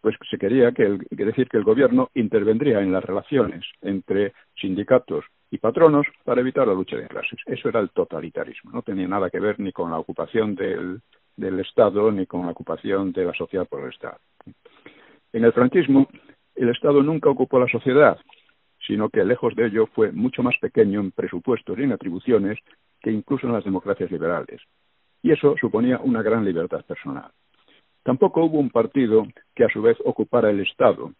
Pues 0.00 0.16
se 0.30 0.38
quería 0.38 0.72
que, 0.72 0.98
decir 1.10 1.48
que 1.48 1.56
el 1.56 1.64
gobierno 1.64 2.10
intervendría 2.14 2.80
en 2.80 2.92
las 2.92 3.04
relaciones 3.04 3.64
entre 3.82 4.32
sindicatos 4.60 5.24
y 5.50 5.58
patronos 5.58 6.06
para 6.24 6.40
evitar 6.40 6.66
la 6.66 6.74
lucha 6.74 6.96
de 6.96 7.08
clases. 7.08 7.38
Eso 7.46 7.68
era 7.68 7.80
el 7.80 7.90
totalitarismo. 7.90 8.70
No 8.72 8.82
tenía 8.82 9.08
nada 9.08 9.30
que 9.30 9.40
ver 9.40 9.58
ni 9.60 9.72
con 9.72 9.90
la 9.90 9.98
ocupación 9.98 10.54
del, 10.54 11.00
del 11.36 11.60
Estado 11.60 12.10
ni 12.10 12.26
con 12.26 12.44
la 12.46 12.52
ocupación 12.52 13.12
de 13.12 13.24
la 13.24 13.32
sociedad 13.32 13.66
por 13.66 13.82
el 13.82 13.90
Estado. 13.90 14.18
En 15.32 15.44
el 15.44 15.52
franquismo, 15.52 16.08
el 16.54 16.70
Estado 16.70 17.02
nunca 17.02 17.28
ocupó 17.28 17.58
la 17.58 17.68
sociedad, 17.68 18.18
sino 18.86 19.08
que 19.08 19.24
lejos 19.24 19.54
de 19.54 19.66
ello 19.66 19.86
fue 19.86 20.12
mucho 20.12 20.42
más 20.42 20.56
pequeño 20.60 21.00
en 21.00 21.10
presupuestos 21.10 21.78
y 21.78 21.82
en 21.82 21.92
atribuciones 21.92 22.58
que 23.00 23.10
incluso 23.10 23.46
en 23.46 23.52
las 23.52 23.64
democracias 23.64 24.10
liberales. 24.10 24.60
Y 25.22 25.32
eso 25.32 25.54
suponía 25.60 25.98
una 25.98 26.22
gran 26.22 26.44
libertad 26.44 26.84
personal. 26.84 27.30
Tampoco 28.06 28.44
hubo 28.44 28.60
un 28.60 28.70
partido 28.70 29.26
que 29.52 29.64
a 29.64 29.68
su 29.68 29.82
vez 29.82 29.98
ocupara 30.04 30.48
el 30.48 30.60
Estado, 30.60 31.10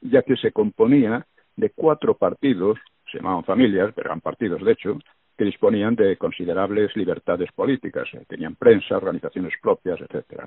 ya 0.00 0.22
que 0.22 0.34
se 0.36 0.50
componía 0.50 1.26
de 1.56 1.68
cuatro 1.68 2.16
partidos, 2.16 2.78
se 3.10 3.18
llamaban 3.18 3.44
familias, 3.44 3.92
pero 3.94 4.08
eran 4.08 4.22
partidos 4.22 4.64
de 4.64 4.72
hecho, 4.72 4.98
que 5.36 5.44
disponían 5.44 5.94
de 5.94 6.16
considerables 6.16 6.96
libertades 6.96 7.52
políticas, 7.52 8.08
eh, 8.14 8.24
tenían 8.26 8.54
prensa, 8.54 8.96
organizaciones 8.96 9.52
propias, 9.60 10.00
etcétera. 10.00 10.46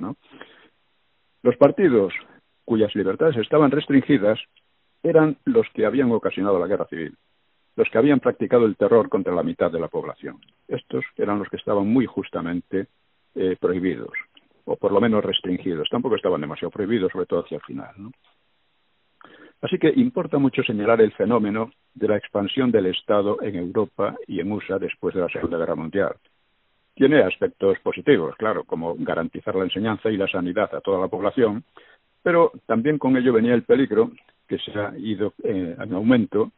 Los 1.44 1.56
partidos 1.58 2.16
cuyas 2.66 2.96
libertades 2.96 3.38
estaban 3.38 3.70
restringidas 3.70 4.40
eran 5.04 5.38
los 5.46 5.68
que 5.72 5.86
habían 5.86 6.12
ocasionado 6.12 6.58
la 6.58 6.66
guerra 6.66 6.88
civil, 6.88 7.16
los 7.76 7.88
que 7.92 7.98
habían 8.00 8.20
practicado 8.20 8.66
el 8.66 8.76
terror 8.76 9.08
contra 9.08 9.36
la 9.36 9.44
mitad 9.44 9.72
de 9.72 9.80
la 9.80 9.88
población. 9.88 10.42
Estos 10.68 11.06
eran 11.16 11.38
los 11.38 11.48
que 11.48 11.58
estaban 11.58 11.88
muy 11.88 12.08
justamente 12.08 12.88
eh, 13.36 13.56
prohibidos 13.60 14.10
o 14.66 14.76
por 14.76 14.92
lo 14.92 15.00
menos 15.00 15.24
restringidos. 15.24 15.88
Tampoco 15.90 16.16
estaban 16.16 16.42
demasiado 16.42 16.72
prohibidos, 16.72 17.12
sobre 17.12 17.26
todo 17.26 17.44
hacia 17.44 17.56
el 17.56 17.64
final. 17.64 17.94
Así 19.62 19.80
que 19.80 19.92
importa 19.96 20.38
mucho 20.38 20.64
señalar 20.64 21.02
el 21.02 21.12
fenómeno 21.14 21.72
de 21.94 22.08
la 22.08 22.18
expansión 22.18 22.72
del 22.72 22.88
Estado 22.88 23.42
en 23.42 23.56
Europa 23.56 24.16
y 24.28 24.40
en 24.40 24.52
USA 24.52 24.78
después 24.78 25.16
de 25.16 25.22
la 25.22 25.30
Segunda 25.30 25.58
Guerra 25.58 25.76
Mundial. 25.76 26.16
Tiene 26.94 27.22
aspectos 27.24 27.80
positivos, 27.80 28.36
claro, 28.38 28.64
como 28.64 28.96
garantizar 28.96 29.56
la 29.56 29.64
enseñanza 29.64 30.10
y 30.10 30.18
la 30.18 30.28
sanidad 30.28 30.74
a 30.76 30.82
toda 30.82 31.00
la 31.00 31.08
población, 31.08 31.64
pero 32.22 32.52
también 32.66 32.98
con 32.98 33.18
ello 33.18 33.34
venía 33.34 33.54
el 33.54 33.64
peligro, 33.64 34.12
que 34.48 34.60
se 34.60 34.72
ha 34.80 34.94
ido 34.98 35.34
eh, 35.44 35.76
en 35.80 35.94
aumento, 35.94 36.52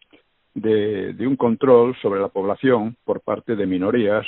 de, 0.54 1.28
un 1.28 1.36
control 1.36 1.96
sobre 2.02 2.20
la 2.20 2.30
población 2.30 2.98
por 3.06 3.22
parte 3.22 3.56
de 3.56 3.66
minorías 3.66 4.26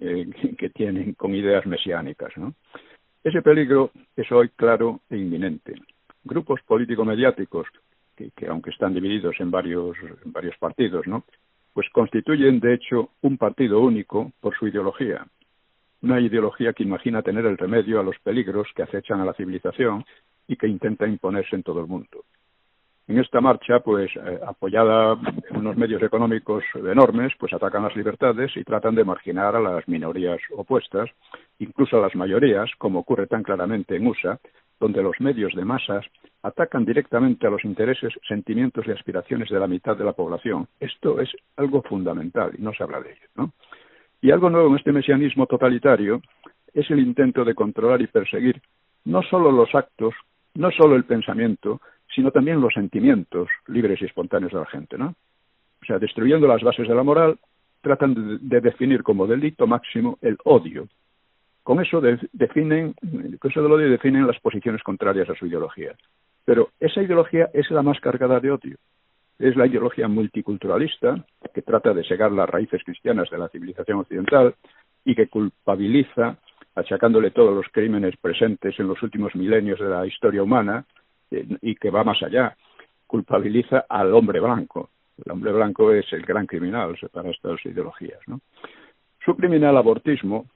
eh, 0.00 0.28
que 0.58 0.70
tienen 0.70 1.14
con 1.14 1.34
ideas 1.34 1.66
mesiánicas. 1.66 2.32
Ese 3.24 3.40
peligro 3.40 3.92
es 4.16 4.30
hoy 4.32 4.48
claro 4.56 5.00
e 5.08 5.16
inminente. 5.16 5.74
Grupos 6.24 6.60
político-mediáticos, 6.62 7.68
que, 8.16 8.32
aunque 8.48 8.70
están 8.70 8.94
divididos 8.94 9.36
en 9.38 9.50
varios, 9.50 9.96
partidos, 10.58 11.06
¿no? 11.06 11.24
pues 11.72 11.88
constituyen, 11.90 12.60
de 12.60 12.74
hecho, 12.74 13.10
un 13.22 13.38
partido 13.38 13.80
único 13.80 14.32
por 14.40 14.56
su 14.56 14.66
ideología. 14.66 15.26
Una 16.02 16.20
ideología 16.20 16.72
que 16.72 16.82
imagina 16.82 17.22
tener 17.22 17.46
el 17.46 17.56
remedio 17.56 18.00
a 18.00 18.02
los 18.02 18.18
peligros 18.18 18.66
que 18.74 18.82
acechan 18.82 19.20
a 19.20 19.24
la 19.24 19.34
civilización 19.34 20.04
y 20.48 20.56
que 20.56 20.66
intenta 20.66 21.06
imponerse 21.06 21.54
en 21.54 21.62
todo 21.62 21.80
el 21.80 21.86
mundo. 21.86 22.24
En 23.08 23.18
esta 23.18 23.40
marcha, 23.40 23.80
pues 23.80 24.10
eh, 24.16 24.38
apoyada 24.46 25.18
en 25.50 25.56
unos 25.56 25.76
medios 25.76 26.02
económicos 26.02 26.62
enormes, 26.74 27.32
pues 27.38 27.52
atacan 27.52 27.82
las 27.82 27.96
libertades 27.96 28.56
y 28.56 28.62
tratan 28.62 28.94
de 28.94 29.04
marginar 29.04 29.56
a 29.56 29.60
las 29.60 29.86
minorías 29.88 30.40
opuestas, 30.56 31.10
incluso 31.58 31.98
a 31.98 32.00
las 32.00 32.14
mayorías, 32.14 32.70
como 32.78 33.00
ocurre 33.00 33.26
tan 33.26 33.42
claramente 33.42 33.96
en 33.96 34.06
USA, 34.06 34.38
donde 34.78 35.02
los 35.02 35.20
medios 35.20 35.54
de 35.54 35.64
masas 35.64 36.04
atacan 36.42 36.84
directamente 36.84 37.46
a 37.46 37.50
los 37.50 37.64
intereses, 37.64 38.12
sentimientos 38.26 38.86
y 38.86 38.90
aspiraciones 38.90 39.48
de 39.48 39.60
la 39.60 39.68
mitad 39.68 39.96
de 39.96 40.04
la 40.04 40.12
población. 40.12 40.66
Esto 40.80 41.20
es 41.20 41.30
algo 41.56 41.82
fundamental 41.82 42.52
y 42.58 42.62
no 42.62 42.72
se 42.72 42.82
habla 42.82 43.00
de 43.00 43.12
ello. 43.12 43.50
Y 44.20 44.30
algo 44.30 44.50
nuevo 44.50 44.68
en 44.68 44.76
este 44.76 44.92
mesianismo 44.92 45.46
totalitario 45.46 46.20
es 46.74 46.90
el 46.90 47.00
intento 47.00 47.44
de 47.44 47.54
controlar 47.54 48.00
y 48.02 48.06
perseguir 48.06 48.60
no 49.04 49.22
solo 49.22 49.50
los 49.50 49.74
actos, 49.74 50.14
no 50.54 50.70
solo 50.70 50.96
el 50.96 51.04
pensamiento, 51.04 51.80
sino 52.14 52.30
también 52.30 52.60
los 52.60 52.74
sentimientos 52.74 53.48
libres 53.66 54.00
y 54.00 54.04
espontáneos 54.04 54.52
de 54.52 54.58
la 54.58 54.66
gente, 54.66 54.98
¿no? 54.98 55.14
O 55.82 55.84
sea, 55.84 55.98
destruyendo 55.98 56.46
las 56.46 56.62
bases 56.62 56.86
de 56.86 56.94
la 56.94 57.02
moral, 57.02 57.38
tratan 57.80 58.38
de, 58.40 58.60
definir 58.60 59.02
como 59.02 59.26
delito 59.26 59.66
máximo 59.66 60.18
el 60.22 60.38
odio. 60.44 60.88
Con 61.62 61.80
eso 61.80 62.00
definen, 62.32 62.94
con 63.38 63.50
eso 63.50 63.62
del 63.62 63.72
odio 63.72 63.90
definen 63.90 64.26
las 64.26 64.38
posiciones 64.40 64.82
contrarias 64.82 65.28
a 65.30 65.34
su 65.34 65.46
ideología. 65.46 65.94
Pero 66.44 66.70
esa 66.80 67.02
ideología 67.02 67.50
es 67.52 67.70
la 67.70 67.82
más 67.82 68.00
cargada 68.00 68.40
de 68.40 68.50
odio. 68.50 68.76
Es 69.38 69.56
la 69.56 69.66
ideología 69.66 70.08
multiculturalista, 70.08 71.24
que 71.52 71.62
trata 71.62 71.92
de 71.92 72.04
segar 72.04 72.32
las 72.32 72.48
raíces 72.48 72.82
cristianas 72.84 73.30
de 73.30 73.38
la 73.38 73.48
civilización 73.48 73.98
occidental 74.00 74.54
y 75.04 75.14
que 75.14 75.28
culpabiliza, 75.28 76.36
achacándole 76.74 77.30
todos 77.30 77.54
los 77.54 77.66
crímenes 77.72 78.16
presentes 78.16 78.78
en 78.78 78.88
los 78.88 79.02
últimos 79.02 79.34
milenios 79.34 79.78
de 79.78 79.88
la 79.88 80.06
historia 80.06 80.42
humana, 80.42 80.84
y 81.60 81.74
que 81.76 81.90
va 81.90 82.04
más 82.04 82.22
allá, 82.22 82.56
culpabiliza 83.06 83.84
al 83.88 84.14
hombre 84.14 84.40
blanco. 84.40 84.90
El 85.24 85.32
hombre 85.32 85.52
blanco 85.52 85.92
es 85.92 86.10
el 86.12 86.22
gran 86.22 86.46
criminal 86.46 86.98
para 87.12 87.30
estas 87.30 87.64
ideologías. 87.66 88.20
¿no? 88.26 88.40
Su 89.24 89.36
criminal 89.36 89.76
abortismo, 89.76 90.46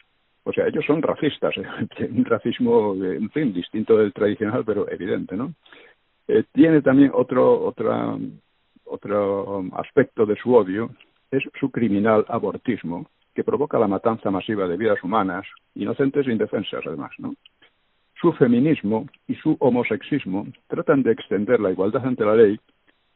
o 0.45 0.53
sea, 0.53 0.67
ellos 0.67 0.85
son 0.87 1.03
racistas, 1.03 1.55
un 2.11 2.25
racismo, 2.25 2.95
en 2.95 3.31
fin, 3.31 3.53
distinto 3.53 3.97
del 3.97 4.12
tradicional, 4.12 4.65
pero 4.65 4.91
evidente, 4.91 5.37
¿no? 5.37 5.55
Eh, 6.29 6.45
tiene 6.53 6.83
también 6.83 7.11
otro, 7.15 7.65
otra, 7.65 8.17
otro 8.85 9.65
aspecto 9.77 10.27
de 10.27 10.37
su 10.37 10.55
odio, 10.55 10.91
es 11.31 11.45
su 11.61 11.71
criminal 11.71 12.25
abortismo, 12.29 13.09
que 13.35 13.45
provoca 13.45 13.79
la 13.79 13.87
matanza 13.87 14.31
masiva 14.31 14.67
de 14.67 14.77
vidas 14.77 15.03
humanas, 15.05 15.47
inocentes 15.75 16.27
e 16.27 16.33
indefensas, 16.33 16.85
además, 16.87 17.12
¿no? 17.19 17.35
Su 18.20 18.33
feminismo 18.33 19.07
y 19.29 19.35
su 19.35 19.57
homosexismo 19.61 20.46
tratan 20.68 21.02
de 21.02 21.12
extender 21.12 21.61
la 21.61 21.70
igualdad 21.70 22.07
ante 22.07 22.24
la 22.24 22.35
ley 22.35 22.59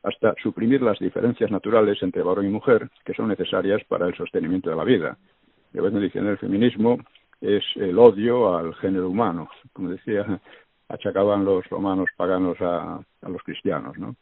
hasta 0.03 0.35
suprimir 0.43 0.83
las 0.83 0.99
diferencias 0.99 1.51
naturales 1.51 2.03
entre 2.03 2.23
varón 2.23 2.47
y 2.47 2.51
mujer 2.51 2.91
que 3.05 3.15
son 3.15 3.29
necesarias 3.29 3.83
para 3.85 4.07
el 4.07 4.15
sostenimiento 4.15 4.71
de 4.71 4.77
la 4.77 4.85
vida. 4.85 5.19
De 5.73 5.81
vez 5.81 5.93
diciendo 5.95 6.31
el 6.31 6.39
feminismo 6.39 6.99
es 7.41 7.65
el 7.77 7.99
odio 7.99 8.57
al 8.57 8.75
género 8.75 9.09
humano, 9.09 9.49
como 9.73 9.91
decía, 9.91 10.41
achacaban 10.89 11.45
los 11.45 11.67
romanos 11.69 12.09
paganos 12.17 12.61
a, 12.61 13.01
los 13.23 13.43
cristianos. 13.43 13.97
¿no? 13.99 14.17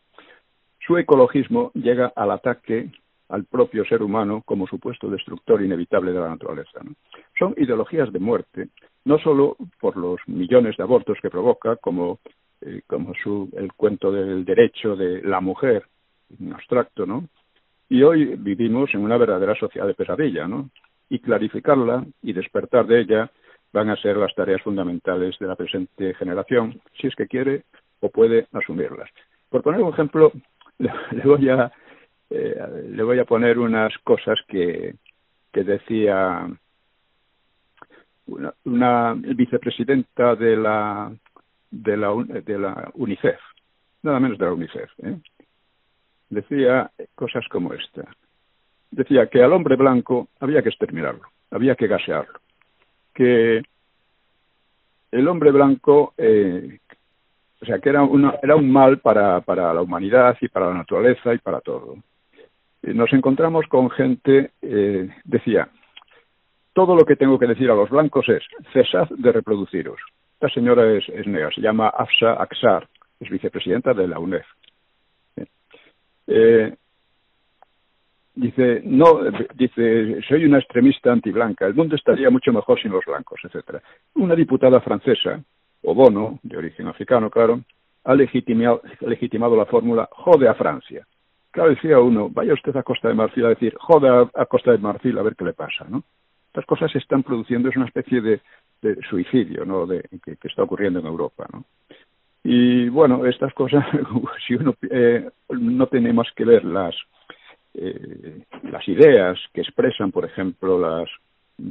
Su 0.87 0.97
ecologismo 0.97 1.73
llega 1.75 2.13
al 2.15 2.31
ataque 2.31 2.91
al 3.29 3.45
propio 3.45 3.85
ser 3.85 4.03
humano 4.03 4.43
como 4.45 4.67
supuesto 4.67 5.11
destructor 5.11 5.63
inevitable 5.63 6.13
de 6.13 6.21
la 6.21 6.29
naturaleza. 6.29 6.81
Son 7.39 7.55
ideologías 7.57 8.13
de 8.13 8.19
muerte 8.19 8.69
no 9.05 9.19
solo 9.19 9.57
por 9.81 9.97
los 9.97 10.21
millones 10.27 10.77
de 10.77 10.83
abortos 10.83 11.19
que 11.21 11.31
provoca, 11.31 11.77
como, 11.77 12.21
eh, 12.61 12.83
como 12.87 13.15
su, 13.15 13.51
el 13.57 13.73
cuento 13.73 14.13
del 14.13 14.45
derecho 14.45 14.97
de 14.97 15.23
la 15.23 15.41
mujer, 15.41 15.85
abstracto, 16.53 17.07
¿no? 17.07 17.29
Y 17.89 18.03
hoy 18.03 18.37
vivimos 18.37 18.93
en 18.93 19.01
una 19.01 19.17
verdadera 19.17 19.55
sociedad 19.55 19.87
de 19.87 19.95
pesadilla, 19.95 20.47
¿no? 20.47 20.71
Y 21.09 21.21
clarificarla 21.21 22.05
y 22.23 22.35
despertar 22.35 22.87
de 22.87 23.01
ella 23.01 23.31
van 23.73 23.91
a 23.91 23.97
ser 23.97 24.17
las 24.17 24.35
tareas 24.35 24.63
fundamentales 24.63 25.39
de 25.39 25.47
la 25.47 25.57
presente 25.57 26.15
generación, 26.15 26.81
si 27.01 27.07
es 27.07 27.15
que 27.15 27.27
quiere 27.27 27.63
o 28.01 28.11
puede 28.11 28.47
asumirlas. 28.53 29.09
Por 29.49 29.63
poner 29.63 29.81
un 29.81 29.93
ejemplo, 29.93 30.33
le, 30.79 31.23
voy 31.25 31.49
a 31.49 31.73
eh, 32.31 32.89
le 32.91 33.03
voy 33.03 33.19
a 33.19 33.25
poner 33.25 33.59
unas 33.59 33.97
cosas 34.05 34.39
que, 34.49 34.95
que 35.53 35.65
decía 35.65 36.47
una, 38.65 39.15
vicepresidenta 39.15 40.35
de 40.35 40.57
la, 40.57 41.13
de 41.71 41.97
la, 41.97 42.15
de 42.15 42.59
la 42.59 42.91
UNICEF, 42.95 43.41
nada 44.03 44.21
menos 44.21 44.39
de 44.39 44.45
la 44.45 44.53
UNICEF, 44.53 44.91
¿eh? 45.03 45.19
decía 46.31 46.91
cosas 47.15 47.47
como 47.49 47.73
esta. 47.73 48.05
Decía 48.91 49.27
que 49.27 49.43
al 49.43 49.53
hombre 49.53 49.77
blanco 49.77 50.29
había 50.41 50.63
que 50.63 50.71
exterminarlo, 50.71 51.23
había 51.51 51.75
que 51.75 51.87
gasearlo, 51.87 52.41
que 53.15 53.63
el 55.11 55.29
hombre 55.29 55.51
blanco, 55.51 56.15
eh, 56.17 56.79
o 57.61 57.67
sea, 57.67 57.79
que 57.79 57.89
era, 57.89 58.03
una, 58.03 58.35
era 58.43 58.57
un 58.57 58.71
mal 58.71 58.99
para, 58.99 59.41
para 59.41 59.73
la 59.75 59.83
humanidad 59.83 60.37
y 60.41 60.49
para 60.49 60.67
la 60.67 60.75
naturaleza 60.75 61.35
y 61.35 61.39
para 61.39 61.61
todo. 61.61 61.97
Nos 62.83 63.13
encontramos 63.13 63.67
con 63.67 63.91
gente, 63.91 64.53
eh, 64.63 65.09
decía, 65.25 65.69
todo 66.79 66.95
lo 66.95 67.05
que 67.05 67.17
tengo 67.17 67.41
que 67.41 67.49
decir 67.49 67.69
a 67.73 67.75
los 67.75 67.91
blancos 67.91 68.29
es 68.29 68.45
cesad 68.73 69.09
de 69.11 69.33
reproduciros. 69.33 69.99
Esta 70.35 70.49
señora 70.49 70.89
es, 70.93 71.09
es 71.09 71.27
negra, 71.27 71.51
se 71.53 71.61
llama 71.61 71.89
Afsa 71.89 72.41
Aksar, 72.41 72.87
es 73.19 73.29
vicepresidenta 73.29 73.93
de 73.95 74.07
la 74.07 74.21
UNED. 74.21 74.45
Eh, 76.29 76.73
dice, 78.37 78.83
no, 78.85 79.23
dice, 79.57 80.23
soy 80.29 80.45
una 80.45 80.61
extremista 80.61 81.11
antiblanca, 81.11 81.67
el 81.67 81.75
mundo 81.75 81.97
estaría 81.97 82.31
mucho 82.31 82.53
mejor 82.53 82.81
sin 82.81 82.93
los 82.93 83.05
blancos, 83.05 83.41
etcétera. 83.43 83.83
Una 84.15 84.37
diputada 84.37 84.81
francesa, 84.81 85.43
Obono, 85.83 86.39
de 86.45 86.59
origen 86.59 86.87
africano, 86.87 87.29
claro, 87.29 87.61
ha 88.05 88.15
legitimado, 88.15 88.83
legitimado 89.01 89.57
la 89.57 89.67
fórmula 89.67 90.09
jode 90.13 90.47
a 90.49 90.55
Francia. 90.55 91.05
Claro, 91.51 91.71
decía 91.71 91.99
uno, 91.99 92.29
vaya 92.31 92.55
usted 92.55 92.77
a 92.77 92.85
Costa 92.85 93.09
de 93.09 93.15
Marfil 93.15 93.47
a 93.47 93.49
decir, 93.49 93.75
jode 93.81 94.29
a 94.33 94.47
Costa 94.47 94.71
de 94.71 94.79
Marfil 94.79 95.19
a 95.19 95.23
ver 95.23 95.35
qué 95.35 95.45
le 95.45 95.55
pasa, 95.55 95.85
¿no? 95.89 96.05
Estas 96.49 96.65
cosas 96.65 96.91
se 96.91 96.99
están 96.99 97.23
produciendo, 97.23 97.69
es 97.69 97.77
una 97.77 97.87
especie 97.87 98.21
de, 98.21 98.41
suicidio 99.09 99.65
¿no? 99.65 99.87
de, 99.87 100.03
que, 100.25 100.37
está 100.45 100.63
ocurriendo 100.63 100.99
en 100.99 101.07
Europa. 101.07 101.47
Y 102.43 102.89
bueno, 102.89 103.27
estas 103.27 103.53
cosas, 103.55 103.85
si 104.47 104.55
uno 104.55 104.75
eh, 104.91 105.29
no 105.51 105.87
tiene 105.87 106.13
más 106.13 106.29
que 106.35 106.45
ver 106.45 106.65
las, 106.65 106.95
eh, 107.75 108.43
las 108.71 108.89
ideas 108.89 109.39
que 109.53 109.61
expresan, 109.61 110.11
por 110.11 110.25
ejemplo, 110.25 110.79
las 110.79 111.09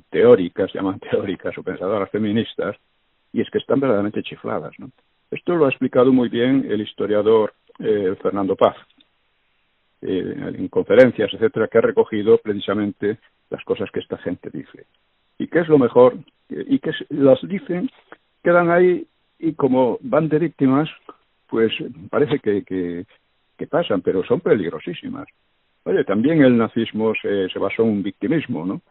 teóricas, 0.09 0.71
llaman 0.73 0.99
teóricas 1.11 1.57
o 1.57 1.63
pensadoras 1.63 2.09
feministas, 2.11 2.75
y 3.33 3.41
es 3.41 3.49
que 3.49 3.57
están 3.57 3.79
verdaderamente 3.79 4.23
chifladas. 4.23 4.73
¿no? 4.77 4.91
Esto 5.31 5.55
lo 5.55 5.65
ha 5.65 5.69
explicado 5.69 6.13
muy 6.13 6.29
bien 6.29 6.67
el 6.69 6.81
historiador 6.81 7.53
eh, 7.79 8.15
Fernando 8.21 8.55
Paz, 8.55 8.77
en 9.99 10.67
conferencias, 10.67 11.33
etcétera, 11.33 11.67
que 11.67 11.79
ha 11.79 11.81
recogido 11.81 12.37
precisamente 12.37 13.17
las 13.49 13.63
cosas 13.63 13.89
que 13.91 13.99
esta 13.99 14.17
gente 14.17 14.49
dice. 14.51 14.86
¿Y 15.38 15.47
qué 15.47 15.60
es 15.60 15.67
lo 15.67 15.77
mejor? 15.77 16.15
Y 16.49 16.79
que 16.79 16.91
las 17.10 17.39
dicen, 17.47 17.89
quedan 18.43 18.71
ahí 18.71 19.05
y 19.39 19.53
como 19.53 19.99
van 20.01 20.29
de 20.29 20.39
víctimas, 20.39 20.89
pues 21.47 21.71
parece 22.10 22.39
que, 22.39 22.63
que, 22.63 23.67
pasan, 23.67 24.01
pero 24.01 24.23
son 24.23 24.39
peligrosísimas. 24.39 25.27
Oye, 25.83 26.03
también 26.03 26.41
el 26.43 26.57
nazismo 26.57 27.13
se, 27.21 27.49
se 27.49 27.60
basó 27.60 27.83
en 27.83 27.89
un 27.89 28.03
victimismo, 28.03 28.65
¿no? 28.65 28.81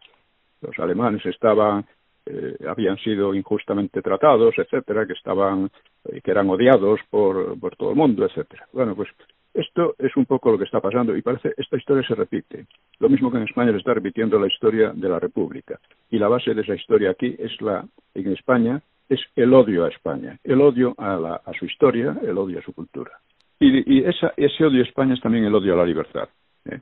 Los 0.60 0.78
alemanes 0.78 1.24
estaban, 1.26 1.84
eh, 2.24 2.56
habían 2.66 2.96
sido 2.98 3.34
injustamente 3.34 4.02
tratados, 4.02 4.54
etcétera, 4.56 5.06
que 5.06 5.12
estaban, 5.12 5.70
eh, 6.04 6.20
que 6.22 6.30
eran 6.30 6.48
odiados 6.48 7.00
por, 7.10 7.58
por 7.58 7.76
todo 7.76 7.90
el 7.90 7.96
mundo, 7.96 8.24
etcétera. 8.24 8.66
Bueno, 8.72 8.94
pues 8.96 9.08
esto 9.56 9.94
es 9.98 10.14
un 10.16 10.26
poco 10.26 10.50
lo 10.50 10.58
que 10.58 10.64
está 10.64 10.80
pasando 10.80 11.16
y 11.16 11.22
parece 11.22 11.54
esta 11.56 11.76
historia 11.76 12.06
se 12.06 12.14
repite. 12.14 12.66
Lo 12.98 13.08
mismo 13.08 13.30
que 13.30 13.38
en 13.38 13.44
España 13.44 13.72
se 13.72 13.78
está 13.78 13.94
repitiendo 13.94 14.38
la 14.38 14.48
historia 14.48 14.92
de 14.94 15.08
la 15.08 15.18
República. 15.18 15.80
Y 16.10 16.18
la 16.18 16.28
base 16.28 16.54
de 16.54 16.60
esa 16.60 16.74
historia 16.74 17.10
aquí 17.10 17.34
es 17.38 17.60
la, 17.62 17.84
en 18.14 18.32
España, 18.32 18.82
es 19.08 19.20
el 19.34 19.54
odio 19.54 19.84
a 19.84 19.88
España, 19.88 20.38
el 20.44 20.60
odio 20.60 20.94
a, 20.98 21.40
su 21.58 21.64
historia, 21.64 22.16
el 22.22 22.36
odio 22.36 22.58
a 22.58 22.62
su 22.62 22.74
cultura. 22.74 23.12
Y, 23.58 24.04
ese 24.04 24.64
odio 24.64 24.82
a 24.82 24.86
España 24.86 25.14
es 25.14 25.20
también 25.20 25.44
el 25.44 25.54
odio 25.54 25.72
a 25.72 25.78
la 25.78 25.86
libertad. 25.86 26.28
¿eh? 26.66 26.80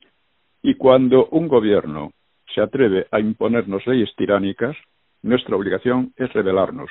Y 0.62 0.74
cuando 0.74 1.26
un 1.26 1.46
gobierno 1.46 2.12
se 2.52 2.60
atreve 2.60 3.06
a 3.10 3.20
imponernos 3.20 3.86
leyes 3.86 4.10
tiránicas, 4.16 4.76
nuestra 5.22 5.56
obligación 5.56 6.12
es 6.16 6.32
rebelarnos 6.32 6.90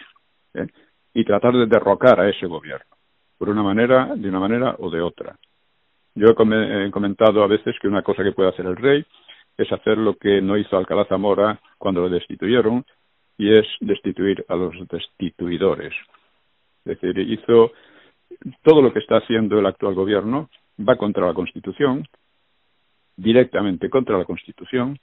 ¿eh? 0.54 0.68
y 1.14 1.26
tratar 1.26 1.54
de 1.54 1.66
derrocar 1.66 2.22
a 2.22 2.30
ese 2.30 2.48
gobierno, 2.48 2.96
por 3.38 3.50
una 3.50 3.64
manera, 3.64 4.14
de 4.16 4.30
una 4.30 4.40
manera 4.40 4.76
o 4.80 4.90
de 4.90 5.02
otra. 5.02 5.36
Yo 6.16 6.28
he 6.30 6.92
comentado 6.92 7.44
a 7.44 7.48
veces 7.48 7.76
que 7.82 7.88
una 7.88 8.04
cosa 8.04 8.24
que 8.24 8.32
puede 8.32 8.50
hacer 8.50 8.66
el 8.66 8.76
rey 8.76 9.06
es 9.58 9.72
hacer 9.72 9.98
lo 9.98 10.16
que 10.16 10.42
no 10.42 10.58
hizo 10.58 10.78
Alcalá 10.78 11.06
Zamora 11.06 11.60
cuando 11.78 12.02
lo 12.02 12.10
destituyeron, 12.10 12.86
y 13.38 13.58
es 13.58 13.66
destituir 13.80 14.46
a 14.48 14.56
los 14.56 14.76
destituidores. 14.88 15.94
Es 16.86 17.00
decir, 17.00 17.18
hizo 17.20 17.72
todo 18.62 18.82
lo 18.82 18.94
que 18.94 19.00
está 19.00 19.18
haciendo 19.18 19.60
el 19.60 19.66
actual 19.66 19.96
gobierno, 19.96 20.50
va 20.78 20.96
contra 20.98 21.28
la 21.28 21.34
Constitución, 21.34 22.08
directamente 23.16 23.90
contra 23.90 24.18
la 24.18 24.26
Constitución, 24.26 25.00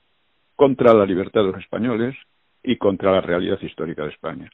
contra 0.56 0.92
la 0.94 1.06
libertad 1.06 1.42
de 1.42 1.52
los 1.52 1.60
españoles 1.60 2.16
y 2.62 2.76
contra 2.76 3.12
la 3.12 3.20
realidad 3.20 3.58
histórica 3.62 4.04
de 4.04 4.10
España. 4.10 4.50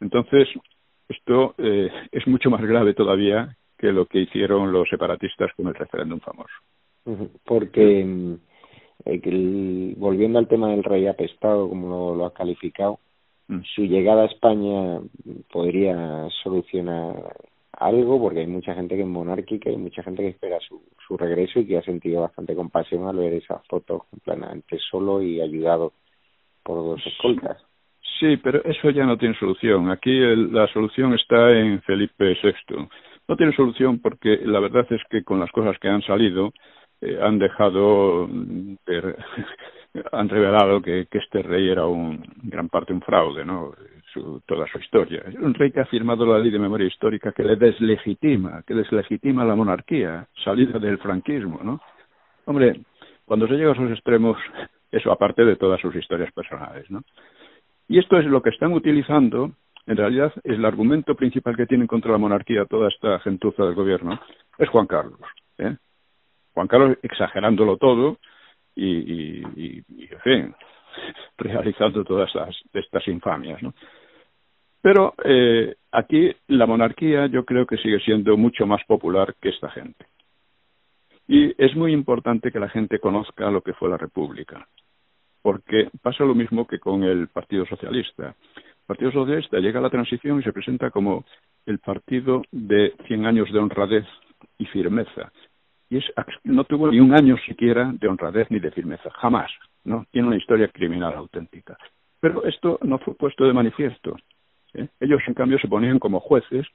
Entonces, 0.00 0.48
esto 1.08 1.54
eh, 1.58 1.90
es 2.12 2.26
mucho 2.26 2.50
más 2.50 2.62
grave 2.62 2.94
todavía 2.94 3.56
que 3.80 3.92
lo 3.92 4.04
que 4.04 4.20
hicieron 4.20 4.72
los 4.72 4.88
separatistas 4.88 5.50
con 5.56 5.68
el 5.68 5.74
referéndum 5.74 6.20
famoso. 6.20 6.52
Porque, 7.44 8.36
eh, 9.06 9.94
volviendo 9.96 10.38
al 10.38 10.48
tema 10.48 10.68
del 10.70 10.84
rey 10.84 11.06
apestado, 11.06 11.68
como 11.68 12.14
lo, 12.14 12.26
ha 12.26 12.34
calificado, 12.34 12.98
mm. 13.48 13.60
su 13.74 13.82
llegada 13.84 14.22
a 14.22 14.26
España 14.26 15.00
podría 15.50 16.28
solucionar 16.42 17.34
algo, 17.72 18.20
porque 18.20 18.40
hay 18.40 18.46
mucha 18.46 18.74
gente 18.74 18.96
que 18.96 19.02
es 19.02 19.08
monárquica 19.08 19.70
y 19.70 19.76
mucha 19.76 20.02
gente 20.02 20.22
que 20.22 20.28
espera 20.28 20.58
su, 20.60 20.82
su 21.06 21.16
regreso 21.16 21.60
y 21.60 21.66
que 21.66 21.78
ha 21.78 21.82
sentido 21.82 22.20
bastante 22.20 22.54
compasión 22.54 23.06
al 23.08 23.16
ver 23.16 23.32
esas 23.32 23.66
fotos 23.66 24.02
antes 24.26 24.82
solo 24.90 25.22
y 25.22 25.40
ayudado 25.40 25.94
por 26.62 26.76
dos 26.76 27.06
escoltas. 27.06 27.56
Sí, 28.18 28.36
pero 28.36 28.62
eso 28.64 28.90
ya 28.90 29.06
no 29.06 29.16
tiene 29.16 29.34
solución. 29.38 29.90
Aquí 29.90 30.12
la 30.52 30.66
solución 30.74 31.14
está 31.14 31.52
en 31.58 31.80
Felipe 31.82 32.36
VI. 32.42 32.86
No 33.30 33.36
tiene 33.36 33.52
solución 33.52 34.00
porque 34.00 34.40
la 34.42 34.58
verdad 34.58 34.84
es 34.90 35.00
que 35.08 35.22
con 35.22 35.38
las 35.38 35.52
cosas 35.52 35.78
que 35.78 35.88
han 35.88 36.02
salido 36.02 36.52
eh, 37.00 37.16
han 37.22 37.38
dejado, 37.38 38.24
han 40.12 40.28
revelado 40.28 40.82
que, 40.82 41.06
este 41.08 41.40
rey 41.40 41.68
era 41.68 41.86
un 41.86 42.20
gran 42.42 42.68
parte 42.68 42.92
un 42.92 43.00
fraude, 43.00 43.44
¿no? 43.44 43.72
Su, 44.12 44.42
toda 44.44 44.66
su 44.66 44.78
historia. 44.78 45.22
Es 45.28 45.36
un 45.36 45.54
rey 45.54 45.70
que 45.70 45.78
ha 45.78 45.86
firmado 45.86 46.26
la 46.26 46.40
ley 46.40 46.50
de 46.50 46.58
memoria 46.58 46.88
histórica 46.88 47.30
que 47.30 47.44
le 47.44 47.54
deslegitima, 47.54 48.64
que 48.66 48.74
deslegitima 48.74 49.44
la 49.44 49.54
monarquía, 49.54 50.26
salida 50.44 50.80
del 50.80 50.98
franquismo, 50.98 51.60
¿no? 51.62 51.80
Hombre, 52.46 52.80
cuando 53.24 53.46
se 53.46 53.54
llega 53.54 53.70
a 53.70 53.74
esos 53.74 53.92
extremos, 53.92 54.38
eso 54.90 55.12
aparte 55.12 55.44
de 55.44 55.54
todas 55.54 55.80
sus 55.80 55.94
historias 55.94 56.32
personales, 56.32 56.90
¿no? 56.90 57.02
Y 57.86 58.00
esto 58.00 58.18
es 58.18 58.24
lo 58.24 58.42
que 58.42 58.50
están 58.50 58.72
utilizando, 58.72 59.52
en 59.86 59.96
realidad 59.96 60.32
el 60.44 60.64
argumento 60.64 61.14
principal 61.14 61.56
que 61.56 61.66
tienen 61.66 61.86
contra 61.86 62.12
la 62.12 62.18
monarquía 62.18 62.64
toda 62.66 62.88
esta 62.88 63.18
gentuza 63.20 63.64
del 63.64 63.74
gobierno, 63.74 64.20
es 64.58 64.68
Juan 64.68 64.86
Carlos. 64.86 65.20
¿eh? 65.58 65.76
Juan 66.52 66.68
Carlos 66.68 66.98
exagerándolo 67.02 67.76
todo 67.76 68.18
y, 68.74 69.42
y, 69.46 69.82
en 69.88 70.20
fin, 70.22 70.54
realizando 71.38 72.04
todas 72.04 72.28
estas, 72.28 72.56
estas 72.72 73.08
infamias. 73.08 73.62
¿no? 73.62 73.74
Pero 74.82 75.14
eh, 75.24 75.76
aquí 75.92 76.30
la 76.48 76.66
monarquía 76.66 77.26
yo 77.26 77.44
creo 77.44 77.66
que 77.66 77.76
sigue 77.78 78.00
siendo 78.00 78.36
mucho 78.36 78.66
más 78.66 78.84
popular 78.84 79.34
que 79.40 79.50
esta 79.50 79.70
gente. 79.70 80.06
Y 81.26 81.54
es 81.62 81.76
muy 81.76 81.92
importante 81.92 82.50
que 82.50 82.58
la 82.58 82.68
gente 82.68 82.98
conozca 82.98 83.50
lo 83.50 83.62
que 83.62 83.72
fue 83.72 83.88
la 83.88 83.96
República 83.96 84.66
porque 85.42 85.88
pasa 86.02 86.24
lo 86.24 86.34
mismo 86.34 86.66
que 86.66 86.78
con 86.78 87.02
el 87.04 87.28
Partido 87.28 87.66
Socialista. 87.66 88.34
El 88.56 88.86
Partido 88.86 89.12
Socialista 89.12 89.58
llega 89.58 89.78
a 89.78 89.82
la 89.82 89.90
transición 89.90 90.40
y 90.40 90.42
se 90.42 90.52
presenta 90.52 90.90
como 90.90 91.24
el 91.66 91.78
partido 91.78 92.42
de 92.50 92.94
100 93.06 93.26
años 93.26 93.52
de 93.52 93.58
honradez 93.58 94.06
y 94.58 94.66
firmeza. 94.66 95.32
Y 95.88 95.98
es, 95.98 96.04
no 96.44 96.64
tuvo 96.64 96.90
ni 96.90 97.00
un 97.00 97.14
año 97.14 97.36
siquiera 97.46 97.92
de 97.92 98.08
honradez 98.08 98.50
ni 98.50 98.60
de 98.60 98.70
firmeza, 98.70 99.10
jamás. 99.10 99.50
¿no? 99.84 100.06
Tiene 100.10 100.28
una 100.28 100.36
historia 100.36 100.68
criminal 100.68 101.14
auténtica. 101.14 101.76
Pero 102.20 102.44
esto 102.44 102.78
no 102.82 102.98
fue 102.98 103.14
puesto 103.14 103.44
de 103.44 103.52
manifiesto. 103.52 104.16
¿eh? 104.74 104.88
Ellos, 105.00 105.20
en 105.26 105.34
cambio, 105.34 105.58
se 105.58 105.68
ponían 105.68 105.98
como 105.98 106.20
jueces 106.20 106.66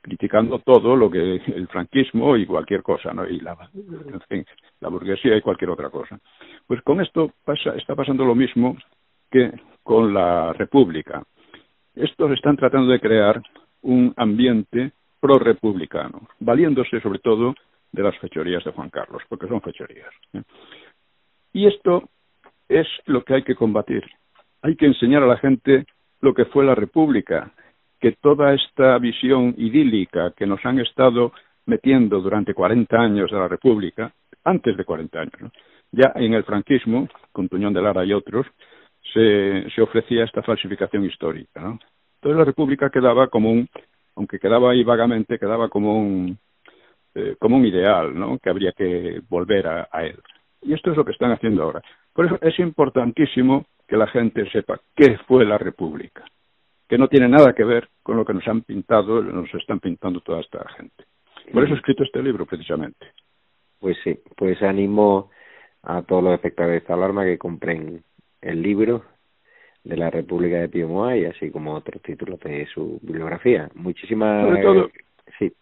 criticando 0.00 0.58
todo 0.60 0.96
lo 0.96 1.10
que 1.10 1.36
el 1.46 1.68
franquismo 1.68 2.36
y 2.36 2.46
cualquier 2.46 2.82
cosa, 2.82 3.12
¿no? 3.12 3.26
Y 3.26 3.40
la, 3.40 3.56
en 3.74 4.20
fin, 4.28 4.46
la 4.80 4.88
burguesía 4.88 5.36
y 5.36 5.42
cualquier 5.42 5.70
otra 5.70 5.90
cosa. 5.90 6.18
Pues 6.66 6.82
con 6.82 7.00
esto 7.00 7.32
pasa, 7.44 7.74
está 7.76 7.94
pasando 7.94 8.24
lo 8.24 8.34
mismo 8.34 8.76
que 9.30 9.52
con 9.82 10.12
la 10.12 10.52
República. 10.52 11.22
Estos 11.94 12.30
están 12.32 12.56
tratando 12.56 12.92
de 12.92 13.00
crear 13.00 13.42
un 13.82 14.12
ambiente 14.16 14.92
pro-republicano, 15.20 16.28
valiéndose 16.38 17.00
sobre 17.00 17.18
todo 17.18 17.54
de 17.90 18.02
las 18.02 18.16
fechorías 18.18 18.64
de 18.64 18.72
Juan 18.72 18.90
Carlos, 18.90 19.22
porque 19.28 19.48
son 19.48 19.60
fechorías. 19.60 20.12
¿eh? 20.34 20.42
Y 21.52 21.66
esto 21.66 22.08
es 22.68 22.86
lo 23.06 23.24
que 23.24 23.34
hay 23.34 23.42
que 23.42 23.54
combatir. 23.54 24.04
Hay 24.62 24.76
que 24.76 24.86
enseñar 24.86 25.22
a 25.22 25.26
la 25.26 25.38
gente 25.38 25.86
lo 26.20 26.34
que 26.34 26.44
fue 26.46 26.64
la 26.64 26.74
República, 26.74 27.52
que 28.00 28.12
toda 28.12 28.54
esta 28.54 28.98
visión 28.98 29.54
idílica 29.56 30.32
que 30.36 30.46
nos 30.46 30.64
han 30.64 30.78
estado 30.80 31.32
metiendo 31.66 32.20
durante 32.20 32.54
40 32.54 32.96
años 32.96 33.30
de 33.30 33.36
la 33.36 33.48
República, 33.48 34.12
antes 34.44 34.76
de 34.76 34.84
40 34.84 35.20
años, 35.20 35.52
ya 35.92 36.12
en 36.14 36.34
el 36.34 36.44
franquismo, 36.44 37.08
con 37.32 37.48
Tuñón 37.48 37.74
de 37.74 37.82
Lara 37.82 38.04
y 38.04 38.12
otros, 38.12 38.46
se, 39.12 39.68
se 39.70 39.82
ofrecía 39.82 40.24
esta 40.24 40.42
falsificación 40.42 41.04
histórica. 41.04 41.60
¿no? 41.60 41.78
Entonces 42.16 42.38
la 42.38 42.44
República 42.44 42.90
quedaba 42.90 43.28
como 43.28 43.52
un, 43.52 43.68
aunque 44.16 44.38
quedaba 44.38 44.72
ahí 44.72 44.84
vagamente, 44.84 45.38
quedaba 45.38 45.68
como 45.68 45.98
un, 45.98 46.38
eh, 47.14 47.36
como 47.38 47.56
un 47.56 47.66
ideal, 47.66 48.18
¿no? 48.18 48.38
que 48.38 48.50
habría 48.50 48.72
que 48.72 49.20
volver 49.28 49.66
a, 49.66 49.88
a 49.90 50.04
él. 50.04 50.18
Y 50.62 50.72
esto 50.72 50.90
es 50.90 50.96
lo 50.96 51.04
que 51.04 51.12
están 51.12 51.32
haciendo 51.32 51.62
ahora. 51.62 51.82
Por 52.12 52.26
eso 52.26 52.38
es 52.40 52.58
importantísimo 52.58 53.66
que 53.86 53.96
la 53.96 54.06
gente 54.08 54.48
sepa 54.50 54.80
qué 54.94 55.18
fue 55.26 55.44
la 55.44 55.58
República 55.58 56.24
que 56.88 56.98
no 56.98 57.08
tiene 57.08 57.28
nada 57.28 57.52
que 57.52 57.64
ver 57.64 57.88
con 58.02 58.16
lo 58.16 58.24
que 58.24 58.32
nos 58.32 58.48
han 58.48 58.62
pintado, 58.62 59.22
nos 59.22 59.52
están 59.54 59.78
pintando 59.78 60.20
toda 60.20 60.40
esta 60.40 60.66
gente. 60.76 61.04
Por 61.52 61.64
eso 61.64 61.74
he 61.74 61.76
escrito 61.76 62.02
este 62.02 62.22
libro, 62.22 62.46
precisamente. 62.46 63.06
Pues 63.78 63.96
sí, 64.02 64.18
pues 64.36 64.60
animo 64.62 65.30
a 65.82 66.02
todos 66.02 66.24
los 66.24 66.34
espectadores 66.34 66.74
de 66.74 66.78
esta 66.78 66.94
alarma 66.94 67.24
que 67.24 67.38
compren 67.38 68.02
el 68.40 68.62
libro 68.62 69.04
de 69.84 69.96
la 69.96 70.10
República 70.10 70.56
de 70.56 70.68
Piemoa 70.68 71.16
y 71.16 71.26
así 71.26 71.50
como 71.50 71.74
otros 71.74 72.02
títulos 72.02 72.40
de 72.40 72.66
su 72.72 72.98
bibliografía. 73.02 73.68
Muchísimas 73.74 74.46
sobre 74.46 74.62
todo, 74.62 74.90
sí. 75.38 75.52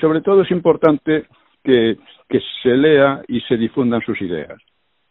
sobre 0.00 0.20
todo 0.20 0.42
es 0.42 0.50
importante 0.50 1.26
que, 1.62 1.96
que 2.28 2.40
se 2.62 2.76
lea 2.76 3.22
y 3.26 3.40
se 3.40 3.56
difundan 3.56 4.02
sus 4.02 4.20
ideas. 4.20 4.60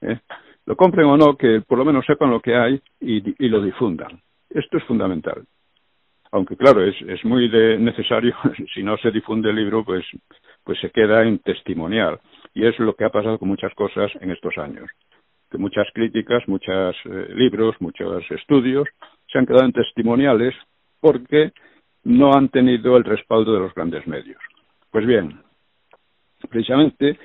¿eh? 0.02 0.20
Lo 0.66 0.76
compren 0.76 1.08
o 1.08 1.18
no, 1.18 1.36
que 1.36 1.62
por 1.68 1.78
lo 1.78 1.86
menos 1.86 2.06
sepan 2.06 2.30
lo 2.30 2.40
que 2.40 2.56
hay 2.56 2.80
y, 3.02 3.46
y 3.46 3.50
lo 3.50 3.62
difundan. 3.62 4.22
Esto 4.50 4.78
es 4.78 4.84
fundamental 4.86 5.44
aunque 6.34 6.58
claro, 6.58 6.84
es, 6.84 6.96
es 7.08 7.24
muy 7.24 7.48
de 7.48 7.78
necesario, 7.78 8.36
si 8.74 8.82
no 8.82 8.98
se 8.98 9.12
difunde 9.12 9.52
el 9.52 9.56
libro, 9.56 9.86
pues, 9.86 10.04
pues 10.64 10.80
se 10.80 10.90
queda 10.90 11.24
en 11.24 11.38
testimonial. 11.40 12.20
Y 12.56 12.66
es 12.66 12.78
lo 12.80 12.96
que 12.96 13.06
ha 13.06 13.10
pasado 13.10 13.38
con 13.38 13.50
muchas 13.50 13.74
cosas 13.76 14.12
en 14.20 14.32
estos 14.32 14.58
años. 14.58 14.90
Que 15.52 15.60
muchas 15.60 15.88
críticas, 15.94 16.42
muchos 16.48 16.96
eh, 17.06 17.28
libros, 17.36 17.76
muchos 17.80 18.24
estudios 18.32 18.88
se 19.32 19.38
han 19.38 19.46
quedado 19.46 19.66
en 19.66 19.74
testimoniales 19.74 20.56
porque 21.00 21.52
no 22.04 22.34
han 22.34 22.50
tenido 22.50 22.98
el 22.98 23.04
respaldo 23.04 23.54
de 23.54 23.60
los 23.60 23.76
grandes 23.76 24.06
medios. 24.08 24.42
Pues 24.90 25.06
bien, 25.06 25.40
precisamente 26.50 27.20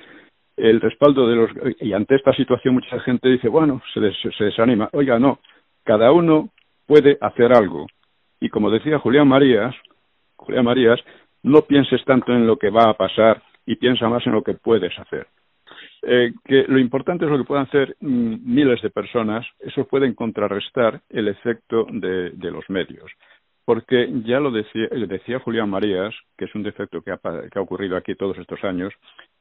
el 0.55 0.79
respaldo 0.81 1.27
de 1.27 1.35
los 1.35 1.49
y 1.79 1.93
ante 1.93 2.15
esta 2.15 2.33
situación 2.33 2.75
mucha 2.75 2.99
gente 2.99 3.29
dice 3.29 3.47
bueno 3.47 3.81
se, 3.93 4.01
se 4.37 4.43
desanima 4.43 4.89
oiga 4.91 5.17
no 5.17 5.39
cada 5.85 6.11
uno 6.11 6.49
puede 6.85 7.17
hacer 7.21 7.53
algo 7.53 7.87
y 8.39 8.49
como 8.49 8.69
decía 8.69 8.99
Julián 8.99 9.27
Marías, 9.27 9.75
Julián 10.35 10.65
Marías, 10.65 10.99
no 11.43 11.61
pienses 11.61 12.03
tanto 12.05 12.33
en 12.33 12.47
lo 12.47 12.57
que 12.57 12.69
va 12.69 12.89
a 12.89 12.93
pasar 12.93 13.41
y 13.65 13.75
piensa 13.75 14.09
más 14.09 14.25
en 14.25 14.33
lo 14.33 14.43
que 14.43 14.53
puedes 14.53 14.97
hacer. 14.97 15.27
Eh, 16.01 16.31
que 16.45 16.63
lo 16.67 16.79
importante 16.79 17.25
es 17.25 17.31
lo 17.31 17.37
que 17.37 17.43
puedan 17.43 17.65
hacer 17.65 17.95
mm, 17.99 18.37
miles 18.43 18.81
de 18.81 18.89
personas, 18.89 19.45
eso 19.59 19.85
puede 19.85 20.13
contrarrestar 20.15 21.01
el 21.09 21.27
efecto 21.27 21.85
de, 21.91 22.31
los 22.51 22.69
medios. 22.69 23.11
Porque 23.65 24.09
ya 24.25 24.39
lo 24.39 24.49
decía, 24.49 24.87
decía 25.07 25.39
Julián 25.39 25.69
Marías, 25.69 26.15
que 26.37 26.45
es 26.45 26.55
un 26.55 26.63
defecto 26.63 27.01
que 27.01 27.11
ha, 27.11 27.17
que 27.17 27.59
ha 27.59 27.61
ocurrido 27.61 27.97
aquí 27.97 28.15
todos 28.15 28.37
estos 28.37 28.63
años, 28.63 28.93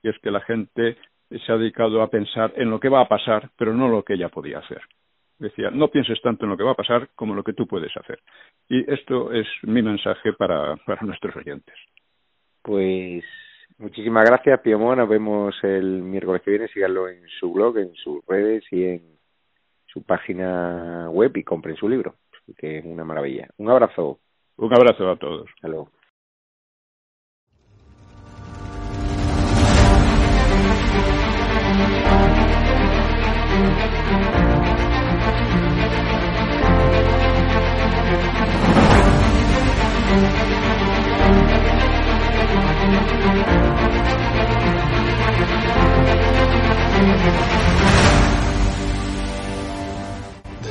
y 0.02 0.08
es 0.08 0.18
que 0.18 0.30
la 0.30 0.40
gente 0.40 0.98
se 1.30 1.52
ha 1.52 1.56
dedicado 1.56 2.02
a 2.02 2.10
pensar 2.10 2.52
en 2.56 2.70
lo 2.70 2.80
que 2.80 2.88
va 2.88 3.00
a 3.00 3.08
pasar, 3.08 3.50
pero 3.56 3.72
no 3.72 3.88
lo 3.88 4.02
que 4.02 4.14
ella 4.14 4.28
podía 4.28 4.58
hacer 4.58 4.82
decía, 5.38 5.70
no 5.70 5.88
pienses 5.88 6.20
tanto 6.20 6.44
en 6.44 6.50
lo 6.50 6.56
que 6.56 6.64
va 6.64 6.72
a 6.72 6.76
pasar 6.76 7.08
como 7.14 7.32
en 7.32 7.36
lo 7.36 7.44
que 7.44 7.52
tú 7.52 7.66
puedes 7.66 7.96
hacer. 7.96 8.20
Y 8.68 8.90
esto 8.92 9.32
es 9.32 9.46
mi 9.62 9.82
mensaje 9.82 10.32
para, 10.32 10.76
para 10.76 11.02
nuestros 11.02 11.34
oyentes. 11.36 11.74
Pues 12.62 13.24
muchísimas 13.78 14.28
gracias, 14.28 14.60
Piomo. 14.60 14.94
Nos 14.94 15.08
vemos 15.08 15.54
el 15.62 16.02
miércoles 16.02 16.42
que 16.42 16.50
viene. 16.50 16.68
Síganlo 16.68 17.08
en 17.08 17.26
su 17.40 17.52
blog, 17.52 17.78
en 17.78 17.94
sus 17.94 18.24
redes 18.26 18.64
y 18.70 18.84
en 18.84 19.18
su 19.86 20.02
página 20.02 21.08
web 21.10 21.36
y 21.36 21.44
compren 21.44 21.76
su 21.76 21.88
libro, 21.88 22.16
que 22.56 22.78
es 22.78 22.84
una 22.84 23.04
maravilla. 23.04 23.48
Un 23.56 23.70
abrazo. 23.70 24.18
Un 24.56 24.74
abrazo 24.74 25.10
a 25.10 25.16
todos. 25.16 25.48
Hasta 25.54 25.68
luego. 25.68 25.90